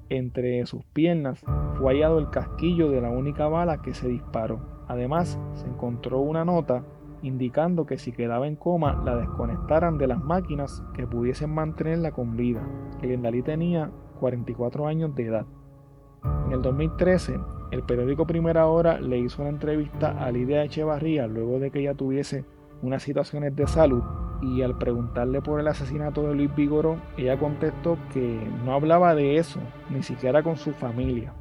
Entre 0.08 0.64
sus 0.66 0.84
piernas 0.92 1.42
fue 1.78 1.94
hallado 1.94 2.20
el 2.20 2.30
casquillo 2.30 2.92
de 2.92 3.00
la 3.00 3.10
única 3.10 3.48
bala 3.48 3.82
que 3.82 3.92
se 3.92 4.06
disparó. 4.06 4.60
Además, 4.86 5.36
se 5.54 5.66
encontró 5.66 6.20
una 6.20 6.44
nota 6.44 6.84
indicando 7.26 7.86
que 7.86 7.98
si 7.98 8.12
quedaba 8.12 8.46
en 8.46 8.56
coma 8.56 9.02
la 9.04 9.16
desconectaran 9.16 9.98
de 9.98 10.06
las 10.06 10.22
máquinas 10.22 10.82
que 10.94 11.06
pudiesen 11.06 11.50
mantenerla 11.50 12.12
con 12.12 12.36
vida. 12.36 12.62
Glendalí 13.00 13.42
tenía 13.42 13.90
44 14.20 14.86
años 14.86 15.14
de 15.14 15.26
edad. 15.26 15.46
En 16.46 16.52
el 16.52 16.62
2013, 16.62 17.38
el 17.72 17.82
periódico 17.82 18.26
Primera 18.26 18.66
Hora 18.66 19.00
le 19.00 19.18
hizo 19.18 19.42
una 19.42 19.50
entrevista 19.50 20.24
a 20.24 20.30
Lidia 20.30 20.62
Echevarría 20.64 21.26
luego 21.26 21.58
de 21.58 21.70
que 21.70 21.80
ella 21.80 21.94
tuviese 21.94 22.44
unas 22.82 23.02
situaciones 23.02 23.56
de 23.56 23.66
salud 23.66 24.02
y 24.42 24.62
al 24.62 24.76
preguntarle 24.78 25.40
por 25.40 25.60
el 25.60 25.68
asesinato 25.68 26.22
de 26.22 26.34
Luis 26.34 26.54
Vigoró, 26.54 26.96
ella 27.16 27.38
contestó 27.38 27.98
que 28.12 28.38
no 28.64 28.74
hablaba 28.74 29.14
de 29.14 29.38
eso, 29.38 29.60
ni 29.90 30.02
siquiera 30.02 30.42
con 30.42 30.56
su 30.56 30.72
familia. 30.72 31.32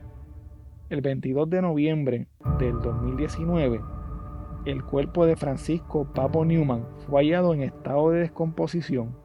El 0.89 1.01
22 1.01 1.49
de 1.49 1.61
noviembre 1.61 2.27
del 2.57 2.79
2019, 2.81 3.81
el 4.65 4.83
cuerpo 4.83 5.25
de 5.25 5.35
Francisco 5.35 6.07
Papo 6.13 6.43
Newman 6.43 6.85
fue 7.05 7.21
hallado 7.21 7.53
en 7.53 7.61
estado 7.61 8.09
de 8.09 8.21
descomposición 8.21 9.15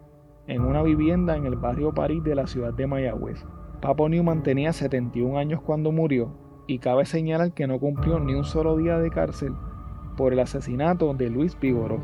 en 0.47 0.63
una 0.63 0.83
vivienda 0.83 1.37
en 1.37 1.47
el 1.47 1.57
barrio 1.57 1.95
París 1.95 2.23
de 2.23 2.35
la 2.35 2.47
ciudad 2.47 2.75
de 2.75 2.87
Mayagüez. 2.87 3.45
Papo 3.81 4.09
Newman 4.09 4.43
tenía 4.43 4.73
71 4.73 5.39
años 5.39 5.63
cuando 5.63 5.93
murió 5.93 6.33
y 6.67 6.79
cabe 6.79 7.07
señalar 7.07 7.53
que 7.53 7.67
no 7.67 7.79
cumplió 7.79 8.21
ni 8.21 8.35
un 8.35 8.45
solo 8.45 8.77
día 8.77 8.99
de 8.99 9.11
cárcel 9.11 9.55
por 10.17 10.33
el 10.33 10.41
asesinato 10.41 11.15
de 11.15 11.31
Luis 11.31 11.59
Vigoró. 11.59 11.99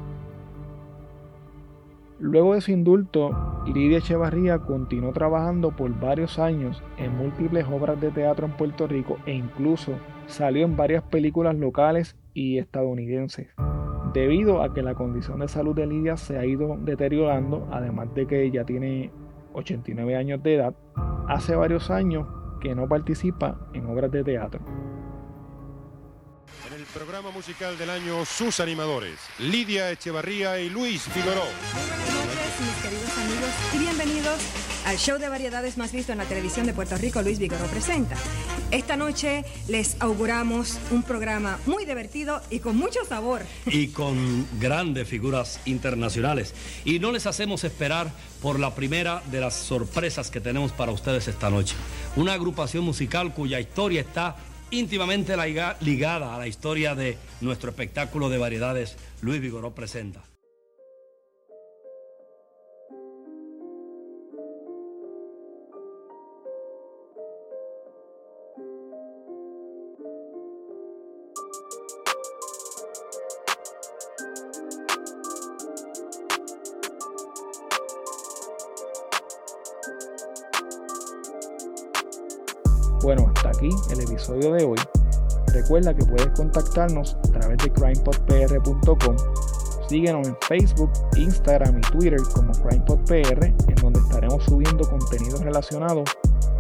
Luego 2.18 2.54
de 2.54 2.62
su 2.62 2.70
indulto, 2.70 3.62
Lidia 3.66 3.98
Echevarría 3.98 4.60
continuó 4.60 5.12
trabajando 5.12 5.72
por 5.72 5.92
varios 6.00 6.38
años 6.38 6.82
en 6.96 7.14
múltiples 7.14 7.66
obras 7.70 8.00
de 8.00 8.10
teatro 8.10 8.46
en 8.46 8.52
Puerto 8.52 8.86
Rico 8.86 9.18
e 9.26 9.34
incluso 9.34 9.92
salió 10.26 10.64
en 10.64 10.76
varias 10.76 11.02
películas 11.02 11.56
locales 11.56 12.16
y 12.36 12.58
estadounidenses. 12.58 13.48
debido 14.12 14.62
a 14.62 14.72
que 14.72 14.82
la 14.82 14.94
condición 14.94 15.40
de 15.40 15.48
salud 15.48 15.74
de 15.74 15.86
Lidia 15.86 16.16
se 16.16 16.38
ha 16.38 16.46
ido 16.46 16.76
deteriorando, 16.78 17.68
además 17.70 18.14
de 18.14 18.26
que 18.26 18.44
ella 18.44 18.64
tiene 18.64 19.10
89 19.52 20.16
años 20.16 20.42
de 20.42 20.54
edad, 20.54 20.74
hace 21.28 21.54
varios 21.54 21.90
años 21.90 22.26
que 22.60 22.74
no 22.74 22.88
participa 22.88 23.58
en 23.74 23.86
obras 23.86 24.10
de 24.10 24.24
teatro. 24.24 24.60
En 26.66 26.74
el 26.74 26.84
programa 26.94 27.30
musical 27.30 27.76
del 27.76 27.90
año, 27.90 28.24
sus 28.24 28.60
animadores, 28.60 29.18
Lidia 29.38 29.90
Echevarría 29.90 30.60
y 30.60 30.70
Luis 30.70 31.02
Figueroa. 31.02 31.44
Muy 31.74 31.86
buenas 31.86 32.14
noches, 32.14 32.60
mis 32.60 32.82
queridos 32.82 33.18
amigos, 33.18 33.74
y 33.74 33.78
bienvenidos 33.78 34.65
al 34.86 34.98
show 34.98 35.18
de 35.18 35.28
variedades 35.28 35.78
más 35.78 35.90
visto 35.90 36.12
en 36.12 36.18
la 36.18 36.26
televisión 36.26 36.64
de 36.64 36.72
Puerto 36.72 36.96
Rico, 36.96 37.20
Luis 37.20 37.40
Vigoró 37.40 37.64
presenta. 37.66 38.14
Esta 38.70 38.96
noche 38.96 39.44
les 39.66 39.96
auguramos 40.00 40.78
un 40.92 41.02
programa 41.02 41.58
muy 41.66 41.84
divertido 41.84 42.40
y 42.50 42.60
con 42.60 42.76
mucho 42.76 43.04
sabor. 43.04 43.42
Y 43.66 43.88
con 43.88 44.46
grandes 44.60 45.08
figuras 45.08 45.58
internacionales. 45.64 46.54
Y 46.84 47.00
no 47.00 47.10
les 47.10 47.26
hacemos 47.26 47.64
esperar 47.64 48.12
por 48.40 48.60
la 48.60 48.76
primera 48.76 49.24
de 49.32 49.40
las 49.40 49.54
sorpresas 49.54 50.30
que 50.30 50.40
tenemos 50.40 50.70
para 50.70 50.92
ustedes 50.92 51.26
esta 51.26 51.50
noche. 51.50 51.74
Una 52.14 52.34
agrupación 52.34 52.84
musical 52.84 53.34
cuya 53.34 53.58
historia 53.58 54.02
está 54.02 54.36
íntimamente 54.70 55.34
ligada 55.80 56.36
a 56.36 56.38
la 56.38 56.46
historia 56.46 56.94
de 56.94 57.18
nuestro 57.40 57.70
espectáculo 57.70 58.28
de 58.28 58.38
variedades 58.38 58.96
Luis 59.20 59.40
Vigoró 59.40 59.74
presenta. 59.74 60.22
Recuerda 85.66 85.94
que 85.94 86.04
puedes 86.04 86.28
contactarnos 86.28 87.16
a 87.16 87.32
través 87.32 87.58
de 87.58 87.72
crimepodpr.com. 87.72 89.16
Síguenos 89.88 90.28
en 90.28 90.36
Facebook, 90.46 90.92
Instagram 91.16 91.78
y 91.78 91.80
Twitter 91.80 92.20
como 92.32 92.52
CrimePodPR, 92.52 93.46
en 93.46 93.74
donde 93.82 93.98
estaremos 93.98 94.44
subiendo 94.44 94.88
contenido 94.88 95.42
relacionado 95.42 96.04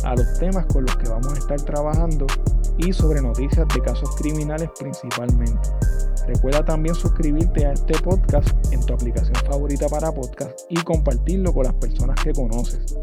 a 0.02 0.16
los 0.16 0.38
temas 0.40 0.66
con 0.66 0.86
los 0.86 0.96
que 0.96 1.08
vamos 1.08 1.32
a 1.32 1.38
estar 1.38 1.60
trabajando 1.62 2.26
y 2.78 2.92
sobre 2.92 3.22
noticias 3.22 3.68
de 3.72 3.80
casos 3.80 4.10
criminales 4.16 4.70
principalmente. 4.76 5.70
Recuerda 6.26 6.64
también 6.64 6.96
suscribirte 6.96 7.64
a 7.64 7.74
este 7.74 7.96
podcast 8.00 8.48
en 8.72 8.84
tu 8.84 8.94
aplicación 8.94 9.36
favorita 9.48 9.86
para 9.88 10.10
podcast 10.10 10.62
y 10.68 10.82
compartirlo 10.82 11.54
con 11.54 11.62
las 11.62 11.74
personas 11.74 12.20
que 12.24 12.32
conoces. 12.32 12.96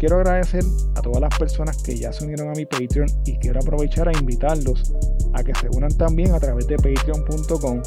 Quiero 0.00 0.16
agradecer 0.16 0.64
a 0.96 1.00
todas 1.00 1.20
las 1.20 1.38
personas 1.38 1.80
que 1.80 1.96
ya 1.96 2.12
se 2.12 2.24
unieron 2.24 2.48
a 2.48 2.52
mi 2.54 2.66
Patreon 2.66 3.08
y 3.24 3.38
quiero 3.38 3.60
aprovechar 3.60 4.08
a 4.08 4.12
invitarlos 4.18 4.92
a 5.34 5.42
que 5.42 5.54
se 5.54 5.68
unan 5.76 5.96
también 5.96 6.34
a 6.34 6.40
través 6.40 6.66
de 6.66 6.76
patreon.com 6.76 7.82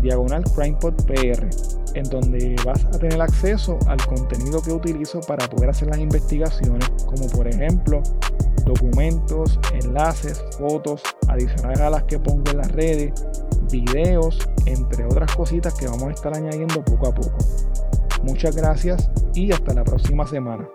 diagonal 0.00 0.44
CrimePodPR, 0.54 1.48
en 1.94 2.04
donde 2.04 2.56
vas 2.64 2.84
a 2.84 2.90
tener 2.90 3.20
acceso 3.20 3.78
al 3.86 4.04
contenido 4.06 4.62
que 4.62 4.72
utilizo 4.72 5.20
para 5.20 5.48
poder 5.48 5.70
hacer 5.70 5.88
las 5.88 5.98
investigaciones, 5.98 6.88
como 7.06 7.28
por 7.28 7.48
ejemplo 7.48 8.02
documentos, 8.64 9.58
enlaces, 9.72 10.42
fotos 10.58 11.02
adicionales 11.28 11.80
a 11.80 11.90
las 11.90 12.02
que 12.04 12.18
pongo 12.18 12.50
en 12.50 12.58
las 12.58 12.72
redes, 12.72 13.12
videos, 13.70 14.38
entre 14.66 15.04
otras 15.04 15.34
cositas 15.34 15.74
que 15.74 15.86
vamos 15.86 16.04
a 16.04 16.10
estar 16.10 16.36
añadiendo 16.36 16.84
poco 16.84 17.08
a 17.08 17.14
poco. 17.14 17.38
Muchas 18.22 18.56
gracias 18.56 19.08
y 19.34 19.52
hasta 19.52 19.72
la 19.72 19.84
próxima 19.84 20.26
semana. 20.26 20.68